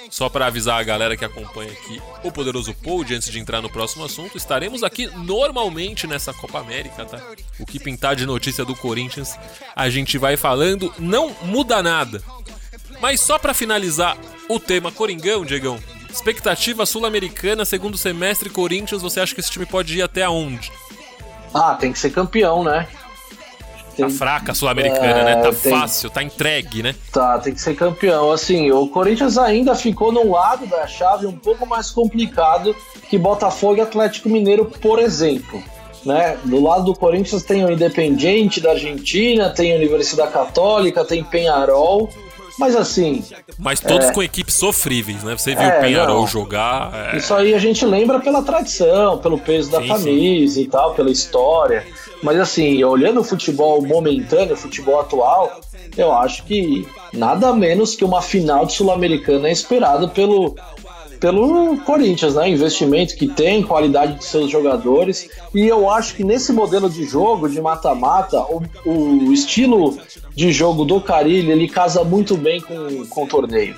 [0.10, 3.70] só para avisar a galera que acompanha aqui o Poderoso Pod, antes de entrar no
[3.70, 7.22] próximo assunto, estaremos aqui normalmente nessa Copa América, tá?
[7.60, 9.38] O que pintar de notícia do Corinthians,
[9.76, 12.22] a gente vai falando, não muda nada.
[12.99, 14.18] Mas só para finalizar
[14.49, 15.80] o tema Coringão, Diegão,
[16.10, 20.72] expectativa sul-americana, segundo semestre Corinthians, você acha que esse time pode ir até aonde?
[21.53, 22.88] Ah, tem que ser campeão, né?
[23.97, 25.35] Tem, tá fraca a Sul-Americana, é, né?
[25.37, 26.95] Tá tem, fácil, tá entregue, né?
[27.11, 28.31] Tá, tem que ser campeão.
[28.31, 32.75] Assim, o Corinthians ainda ficou num lado da chave um pouco mais complicado
[33.09, 35.61] que Botafogo e Atlético Mineiro, por exemplo.
[36.05, 36.37] Né?
[36.45, 42.09] Do lado do Corinthians tem o Independiente da Argentina, tem a Universidade Católica, tem Penharol.
[42.57, 43.23] Mas assim.
[43.59, 44.13] Mas todos é...
[44.13, 45.37] com equipes sofríveis, né?
[45.37, 46.27] Você viu é, o Penharol não.
[46.27, 47.13] jogar.
[47.13, 47.17] É...
[47.17, 50.61] Isso aí a gente lembra pela tradição, pelo peso da sim, camisa sim.
[50.61, 51.85] e tal, pela história.
[52.24, 55.61] Mas assim, olhando o futebol momentâneo, o futebol atual,
[55.95, 60.55] eu acho que nada menos que uma final de Sul-Americana é esperado pelo,
[61.20, 62.49] pelo Corinthians, né?
[62.49, 65.30] Investimento que tem, qualidade de seus jogadores.
[65.53, 69.97] E eu acho que nesse modelo de jogo, de mata-mata, o, o, estilo
[70.36, 73.76] de jogo do Carilli, ele casa muito bem com, com o torneio.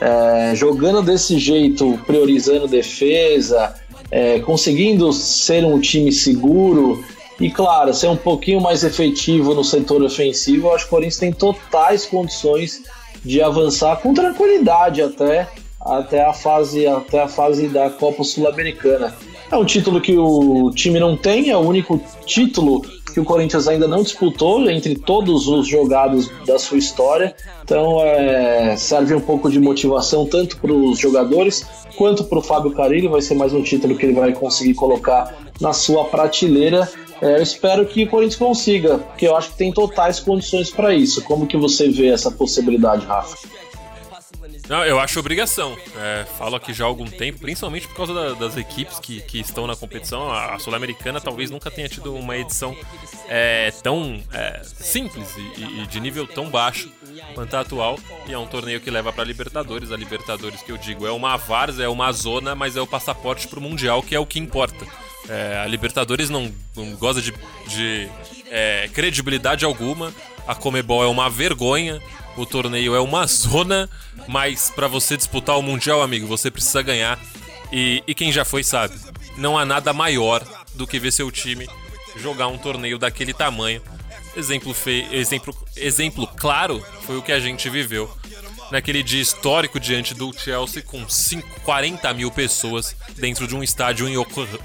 [0.00, 3.74] É, jogando desse jeito, priorizando defesa,
[4.10, 7.04] é, conseguindo ser um time seguro
[7.40, 11.18] e, claro, ser um pouquinho mais efetivo no setor ofensivo, eu acho que o Corinthians
[11.18, 12.82] tem totais condições
[13.24, 15.48] de avançar com tranquilidade até
[15.80, 19.14] até a fase até a fase da Copa Sul-Americana.
[19.50, 22.82] É um título que o time não tem, é o único título
[23.14, 27.34] que o Corinthians ainda não disputou entre todos os jogados da sua história.
[27.64, 31.66] Então é, serve um pouco de motivação tanto para os jogadores
[31.96, 33.08] quanto para o Fábio Carilli.
[33.08, 36.88] Vai ser mais um título que ele vai conseguir colocar na sua prateleira.
[37.20, 40.94] É, eu espero que o Corinthians consiga, porque eu acho que tem totais condições para
[40.94, 41.22] isso.
[41.22, 43.36] Como que você vê essa possibilidade, Rafa?
[44.68, 45.74] Não, eu acho obrigação.
[45.96, 49.40] É, falo aqui já há algum tempo, principalmente por causa da, das equipes que, que
[49.40, 50.30] estão na competição.
[50.30, 52.76] A, Sul-Americana talvez nunca tenha tido uma edição
[53.28, 56.92] é, tão é, simples e, e, de nível tão baixo
[57.34, 57.98] quanto a atual.
[58.26, 59.90] E é um torneio que leva para Libertadores.
[59.90, 63.48] A Libertadores, que eu digo, é uma várzea, é uma zona, mas é o passaporte
[63.48, 64.86] para o Mundial, que é o que importa.
[65.28, 67.34] É, a Libertadores não, não goza de,
[67.66, 68.08] de
[68.50, 70.12] é, credibilidade alguma.
[70.46, 72.00] A Comebol é uma vergonha
[72.38, 73.90] o torneio é uma zona,
[74.28, 77.18] mas para você disputar o Mundial, amigo, você precisa ganhar.
[77.72, 78.94] E, e quem já foi sabe,
[79.36, 80.42] não há nada maior
[80.74, 81.68] do que ver seu time
[82.16, 83.82] jogar um torneio daquele tamanho.
[84.36, 85.06] Exemplo, fe...
[85.10, 88.08] exemplo, exemplo claro foi o que a gente viveu
[88.70, 94.08] naquele dia histórico diante do Chelsea com 5, 40 mil pessoas dentro de um estádio
[94.08, 94.14] em,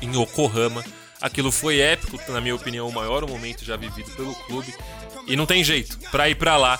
[0.01, 0.83] em Yokohama.
[1.21, 4.73] Aquilo foi épico, na minha opinião, o maior momento já vivido pelo clube.
[5.25, 6.79] E não tem jeito, para ir para lá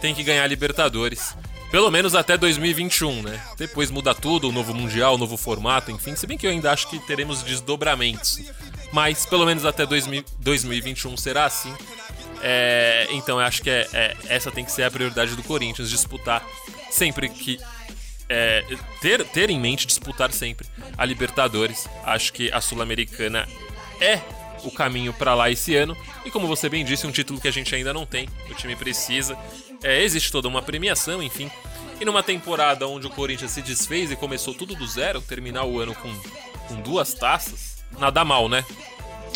[0.00, 1.34] tem que ganhar Libertadores.
[1.70, 3.42] Pelo menos até 2021, né?
[3.56, 6.14] Depois muda tudo, o novo Mundial, o novo formato, enfim.
[6.14, 8.38] Se bem que eu ainda acho que teremos desdobramentos.
[8.92, 11.74] Mas pelo menos até 2000, 2021 será assim.
[12.42, 15.90] É, então eu acho que é, é, essa tem que ser a prioridade do Corinthians,
[15.90, 16.44] disputar
[16.90, 17.58] sempre que.
[18.26, 18.64] É,
[19.02, 20.66] ter, ter em mente disputar sempre
[20.96, 21.88] a Libertadores.
[22.04, 23.46] Acho que a Sul-Americana
[24.00, 24.20] é
[24.64, 25.96] o caminho para lá esse ano.
[26.24, 28.28] E como você bem disse, um título que a gente ainda não tem.
[28.50, 29.36] O time precisa.
[29.82, 31.50] É, existe toda uma premiação, enfim.
[32.00, 35.78] E numa temporada onde o Corinthians se desfez e começou tudo do zero, terminar o
[35.78, 36.12] ano com,
[36.66, 38.64] com duas taças, nada mal, né?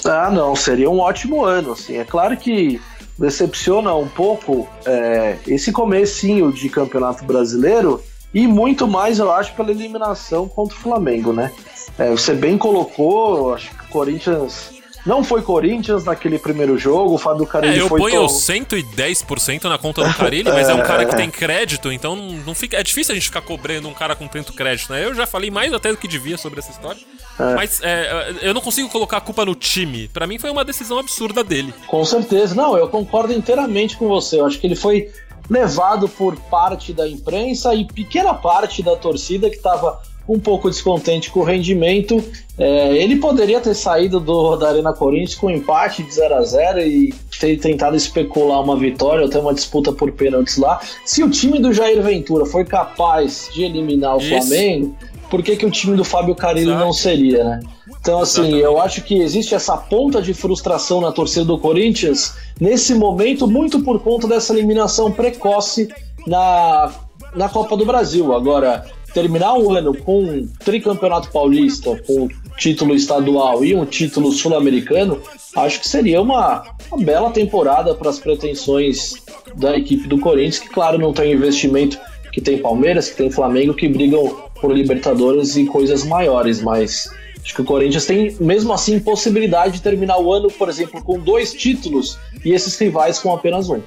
[0.05, 1.97] Ah, não, seria um ótimo ano, assim.
[1.97, 2.81] É claro que
[3.19, 9.71] decepciona um pouco é, esse comecinho de campeonato brasileiro e muito mais, eu acho, pela
[9.71, 11.53] eliminação contra o Flamengo, né?
[11.99, 17.19] É, você bem colocou, acho que o Corinthians não foi Corinthians naquele primeiro jogo, o
[17.19, 17.99] Fábio Carilli é, eu foi...
[17.99, 18.35] Eu ponho to...
[18.35, 22.55] 110% na conta do Carilli, mas é, é um cara que tem crédito, então não
[22.55, 25.05] fica, é difícil a gente ficar cobrando um cara com tanto crédito, né?
[25.05, 27.01] Eu já falei mais até do que devia sobre essa história.
[27.39, 27.55] É.
[27.55, 30.09] Mas é, eu não consigo colocar a culpa no time.
[30.09, 31.73] Para mim foi uma decisão absurda dele.
[31.87, 32.55] Com certeza.
[32.55, 34.41] Não, eu concordo inteiramente com você.
[34.41, 35.11] Eu acho que ele foi
[35.49, 41.31] levado por parte da imprensa e pequena parte da torcida que estava um pouco descontente
[41.31, 42.23] com o rendimento.
[42.59, 46.43] É, ele poderia ter saído do, da Arena Corinthians com um empate de 0 a
[46.43, 50.81] 0 e ter tentado especular uma vitória ou ter uma disputa por pênaltis lá.
[51.05, 54.29] Se o time do Jair Ventura foi capaz de eliminar o Isso.
[54.29, 54.95] Flamengo,
[55.31, 57.61] por que, que o time do Fábio Carilli não seria, né?
[58.01, 58.65] Então, assim, Exatamente.
[58.65, 63.81] eu acho que existe essa ponta de frustração na torcida do Corinthians nesse momento, muito
[63.81, 65.89] por conta dessa eliminação precoce
[66.27, 66.93] na,
[67.35, 68.35] na Copa do Brasil.
[68.35, 75.21] Agora, terminar o ano com um tricampeonato paulista, com título estadual e um título sul-americano,
[75.57, 79.15] acho que seria uma, uma bela temporada para as pretensões
[79.57, 81.99] da equipe do Corinthians, que, claro, não tem investimento
[82.33, 87.11] que tem Palmeiras, que tem Flamengo, que brigam por Libertadores e coisas maiores, mas
[87.43, 91.19] acho que o Corinthians tem, mesmo assim, possibilidade de terminar o ano, por exemplo, com
[91.19, 93.81] dois títulos e esses rivais com apenas um.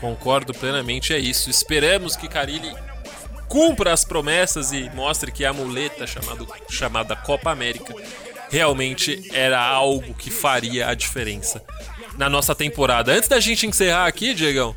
[0.00, 1.48] Concordo plenamente, é isso.
[1.48, 2.72] Esperamos que Carilli
[3.48, 7.94] cumpra as promessas e mostre que a muleta chamado, chamada Copa América
[8.50, 11.62] realmente era algo que faria a diferença
[12.16, 13.12] na nossa temporada.
[13.12, 14.74] Antes da gente encerrar aqui, Diegão,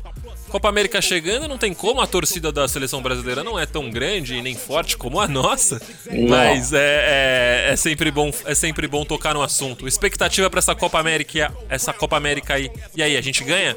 [0.48, 4.34] Copa América chegando, não tem como a torcida da seleção brasileira não é tão grande
[4.34, 5.80] e nem forte como a nossa,
[6.10, 6.28] não.
[6.28, 9.86] mas é, é, é, sempre bom, é sempre bom tocar no assunto.
[9.86, 12.70] Expectativa para essa Copa América, essa Copa América aí.
[12.96, 13.76] E aí, a gente ganha?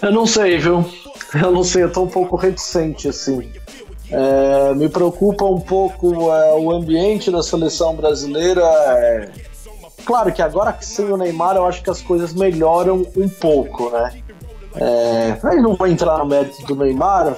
[0.00, 0.84] Eu não sei, viu?
[1.34, 3.50] Eu não sei, eu tô um pouco reticente assim.
[4.10, 8.62] É, me preocupa um pouco é, o ambiente da seleção brasileira.
[8.62, 9.30] É...
[10.04, 13.88] Claro que agora que sem o Neymar eu acho que as coisas melhoram um pouco,
[13.90, 14.21] né?
[14.74, 17.34] É, aí não vou entrar no mérito do Neymar,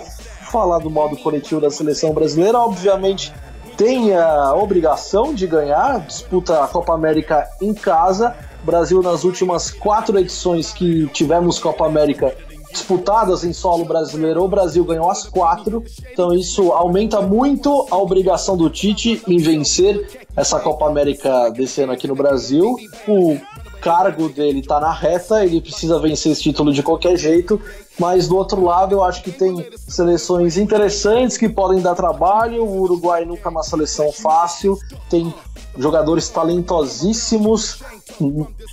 [0.51, 3.33] falar do modo coletivo da seleção brasileira, obviamente
[3.77, 8.35] tem a obrigação de ganhar, disputa a Copa América em casa.
[8.63, 12.35] Brasil, nas últimas quatro edições que tivemos Copa América
[12.73, 15.83] disputadas em solo brasileiro, o Brasil ganhou as quatro.
[16.13, 21.93] Então isso aumenta muito a obrigação do Tite em vencer essa Copa América desse ano
[21.93, 22.77] aqui no Brasil.
[23.07, 23.39] O
[23.85, 27.61] cargo dele tá na reta, ele precisa vencer esse título de qualquer jeito,
[27.99, 32.81] mas do outro lado eu acho que tem seleções interessantes que podem dar trabalho, o
[32.81, 34.79] Uruguai nunca é uma seleção fácil,
[35.11, 35.33] tem
[35.77, 37.83] jogadores talentosíssimos,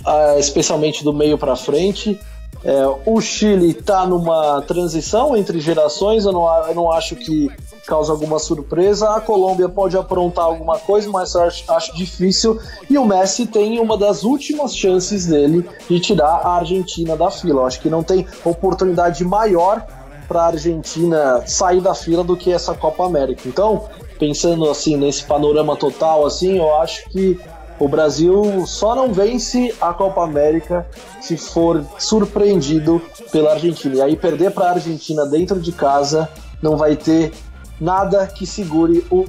[0.06, 2.18] ah, especialmente do meio para frente,
[2.64, 7.50] é, o Chile está numa transição entre gerações, eu não, eu não acho que
[7.86, 9.10] causa alguma surpresa.
[9.10, 12.60] A Colômbia pode aprontar alguma coisa, mas eu acho, acho difícil.
[12.88, 17.62] E o Messi tem uma das últimas chances dele de tirar a Argentina da fila.
[17.62, 19.84] Eu acho que não tem oportunidade maior
[20.28, 23.42] para a Argentina sair da fila do que essa Copa América.
[23.46, 23.88] Então,
[24.18, 27.38] pensando assim nesse panorama total, assim, eu acho que
[27.78, 30.86] o Brasil só não vence a Copa América
[31.20, 33.96] se for surpreendido pela Argentina.
[33.96, 36.28] E aí perder para a Argentina dentro de casa
[36.60, 37.32] não vai ter
[37.80, 39.24] nada que segure o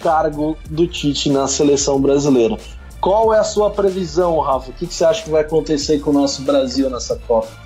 [0.00, 2.56] cargo do Tite na seleção brasileira.
[3.00, 4.70] Qual é a sua previsão, Rafa?
[4.70, 7.61] O que, você acha que vai acontecer com o nosso Brasil nessa Copa?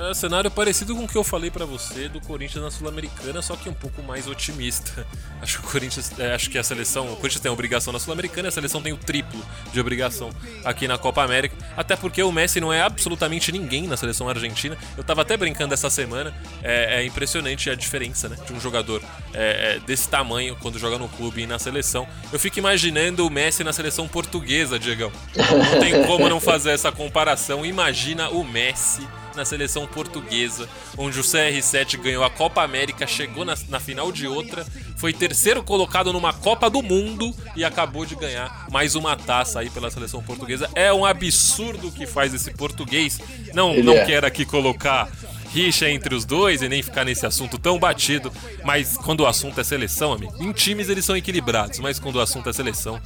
[0.00, 3.42] É um cenário parecido com o que eu falei para você do Corinthians na Sul-Americana,
[3.42, 5.06] só que um pouco mais otimista.
[5.42, 7.98] Acho que o Corinthians, é, acho que a seleção, o Corinthians tem a obrigação na
[7.98, 9.42] Sul-Americana, a seleção tem o triplo
[9.72, 10.28] de obrigação
[10.66, 14.76] aqui na Copa América, até porque o Messi não é absolutamente ninguém na seleção argentina.
[14.98, 19.02] Eu tava até brincando essa semana, é, é impressionante a diferença, né, de um jogador
[19.32, 22.06] é, é desse tamanho quando joga no clube e na seleção.
[22.30, 25.10] Eu fico imaginando o Messi na seleção portuguesa, Diegão.
[25.34, 27.64] Não tem como não fazer essa comparação.
[27.64, 29.08] Imagina o Messi
[29.40, 30.68] na seleção portuguesa,
[30.98, 34.66] onde o CR7 ganhou a Copa América, chegou na, na final de outra,
[34.96, 39.70] foi terceiro colocado numa Copa do Mundo e acabou de ganhar mais uma taça aí
[39.70, 40.68] pela seleção portuguesa.
[40.74, 43.18] É um absurdo o que faz esse português.
[43.54, 44.04] Não, não é.
[44.04, 45.10] quero aqui colocar
[45.52, 48.30] rixa entre os dois e nem ficar nesse assunto tão batido,
[48.62, 52.20] mas quando o assunto é seleção, amigo, em times eles são equilibrados, mas quando o
[52.20, 53.00] assunto é seleção,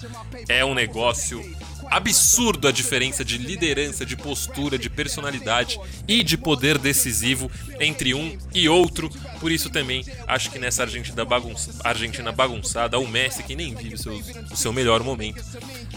[0.48, 1.42] é um negócio
[1.90, 8.36] absurdo a diferença de liderança, de postura, de personalidade e de poder decisivo entre um
[8.54, 9.10] e outro.
[9.40, 13.94] Por isso também acho que nessa Argentina, bagunça, Argentina bagunçada, o Messi, que nem vive
[13.94, 14.14] o seu,
[14.50, 15.42] o seu melhor momento,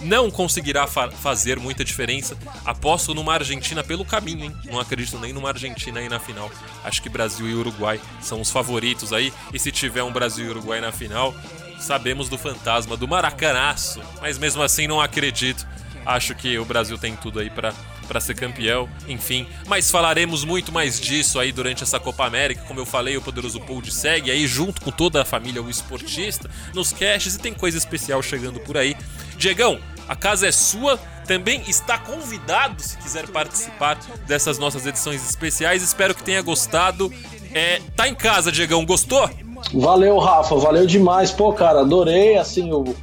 [0.02, 2.38] não conseguirá fa fazer muita diferença.
[2.66, 4.56] Aposto numa Argentina pelo caminho, hein?
[4.66, 6.52] Não acredito nem numa Argentina aí na final.
[6.84, 9.34] Acho que Brasil e Uruguai são os favoritos aí.
[9.54, 11.34] E se tiver um Brasil e Uruguai na final,
[11.80, 15.66] sabemos do fantasma do Maracanaço, mas mesmo assim não acredito.
[16.08, 19.46] Acho que o Brasil tem tudo aí para ser campeão, enfim.
[19.68, 22.64] Mas falaremos muito mais disso aí durante essa Copa América.
[22.66, 26.50] Como eu falei, o Poderoso Pold segue aí junto com toda a família o esportista
[26.74, 28.96] nos caches e tem coisa especial chegando por aí.
[29.36, 30.98] Diegão, a casa é sua.
[31.26, 35.84] Também está convidado se quiser participar dessas nossas edições especiais.
[35.84, 37.12] Espero que tenha gostado.
[37.54, 39.30] É, tá em casa, Diegão, gostou?
[39.74, 41.32] Valeu, Rafa, valeu demais.
[41.32, 42.96] Pô, cara, adorei, assim, o,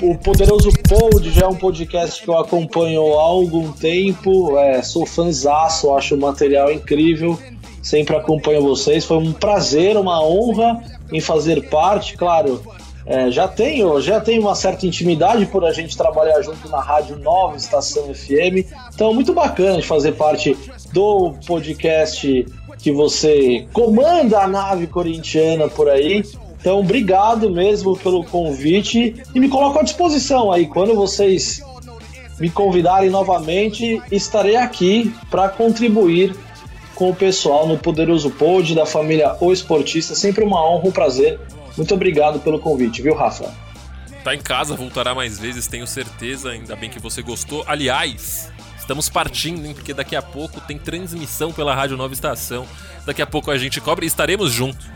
[0.00, 5.06] o Poderoso Pod já é um podcast que eu acompanho há algum tempo, é, sou
[5.06, 7.38] fãzaço, acho o material incrível,
[7.82, 9.04] sempre acompanho vocês.
[9.04, 10.82] Foi um prazer, uma honra
[11.12, 12.60] em fazer parte, claro.
[13.06, 17.18] É, já tenho, já tenho uma certa intimidade por a gente trabalhar junto na Rádio
[17.18, 18.66] Nova Estação FM.
[18.94, 20.56] Então, muito bacana de fazer parte
[20.90, 22.46] do podcast
[22.78, 26.24] que você comanda a nave corintiana por aí.
[26.64, 30.66] Então, obrigado mesmo pelo convite e me coloco à disposição aí.
[30.66, 31.62] Quando vocês
[32.40, 36.34] me convidarem novamente, estarei aqui para contribuir
[36.94, 40.14] com o pessoal no Poderoso Pod da família O Esportista.
[40.14, 41.38] Sempre uma honra, um prazer.
[41.76, 43.52] Muito obrigado pelo convite, viu, Rafa?
[44.24, 46.48] Tá em casa, voltará mais vezes, tenho certeza.
[46.48, 47.62] Ainda bem que você gostou.
[47.66, 49.72] Aliás, Estamos partindo, hein?
[49.72, 52.66] Porque daqui a pouco tem transmissão pela Rádio Nova Estação.
[53.06, 54.86] Daqui a pouco a gente cobre e estaremos juntos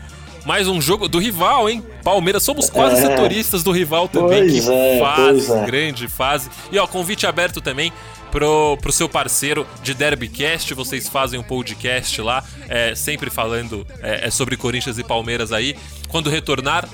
[0.45, 1.83] Mais um jogo do rival, hein?
[2.03, 3.07] Palmeiras, somos quase é.
[3.07, 4.49] setoristas do rival também.
[4.49, 5.65] Pois que é, fase, é.
[5.65, 6.49] grande fase.
[6.71, 7.91] E ó, convite aberto também
[8.31, 10.73] pro, pro seu parceiro de Derbycast.
[10.73, 15.75] Vocês fazem um podcast lá, é, sempre falando é, é sobre Corinthians e Palmeiras aí.
[16.07, 16.87] Quando retornar,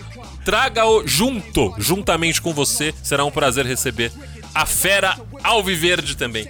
[0.44, 2.94] traga-o junto, juntamente com você.
[3.04, 4.12] Será um prazer receber
[4.54, 6.48] a fera Alviverde também.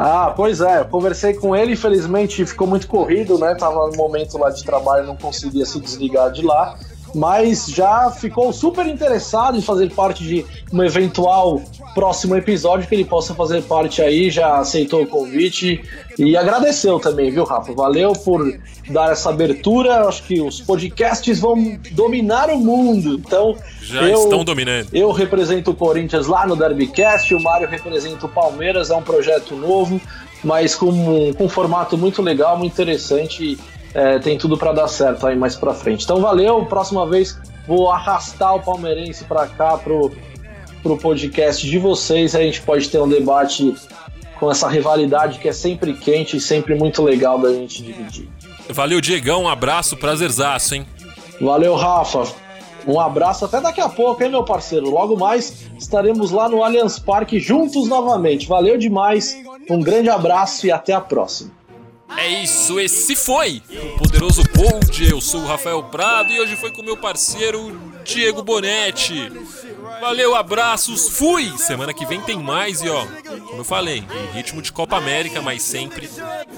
[0.00, 3.56] Ah, pois é, eu conversei com ele, infelizmente ficou muito corrido, né?
[3.56, 6.78] Tava no momento lá de trabalho, não conseguia se desligar de lá
[7.14, 11.62] mas já ficou super interessado em fazer parte de um eventual
[11.94, 15.82] próximo episódio que ele possa fazer parte aí, já aceitou o convite
[16.18, 17.72] e agradeceu também, viu, Rafa?
[17.72, 18.58] Valeu por
[18.90, 20.06] dar essa abertura.
[20.08, 23.14] Acho que os podcasts vão dominar o mundo.
[23.14, 24.88] Então, já eu, estão dominando.
[24.92, 29.54] Eu represento o Corinthians lá no Derbycast, o Mário representa o Palmeiras, é um projeto
[29.54, 30.00] novo,
[30.42, 33.58] mas com, com um formato muito legal, muito interessante
[33.94, 36.04] é, tem tudo para dar certo aí mais para frente.
[36.04, 40.10] Então valeu, próxima vez vou arrastar o palmeirense para cá pro,
[40.82, 43.74] pro podcast de vocês, aí a gente pode ter um debate
[44.38, 48.28] com essa rivalidade que é sempre quente e sempre muito legal da gente dividir.
[48.70, 50.86] Valeu, Diegão, um abraço, prazerzaço, hein?
[51.40, 52.24] Valeu, Rafa.
[52.86, 54.88] Um abraço até daqui a pouco, hein, meu parceiro?
[54.88, 58.48] Logo mais estaremos lá no Allianz Parque juntos novamente.
[58.48, 59.36] Valeu demais,
[59.68, 61.50] um grande abraço e até a próxima.
[62.16, 65.08] É isso, esse foi o Poderoso Gold.
[65.08, 69.30] Eu sou o Rafael Prado e hoje foi com meu parceiro Diego Bonetti.
[70.00, 71.52] Valeu, abraços, fui!
[71.58, 73.04] Semana que vem tem mais e ó,
[73.46, 76.08] como eu falei, em ritmo de Copa América, mas sempre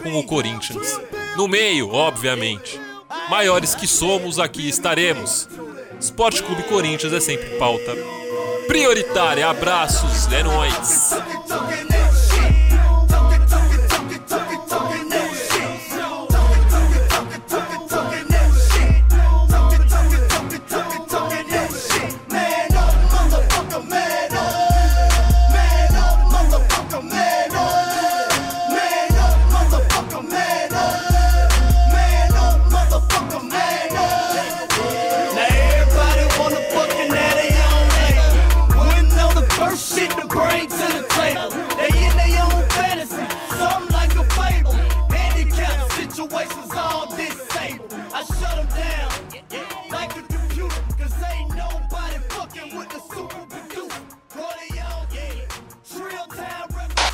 [0.02, 1.00] com o Corinthians.
[1.36, 2.80] No meio, obviamente.
[3.28, 5.48] Maiores que somos, aqui estaremos.
[5.98, 7.96] Esporte Clube Corinthians é sempre pauta
[8.70, 9.48] prioritária.
[9.48, 11.89] Abraços, é nóis!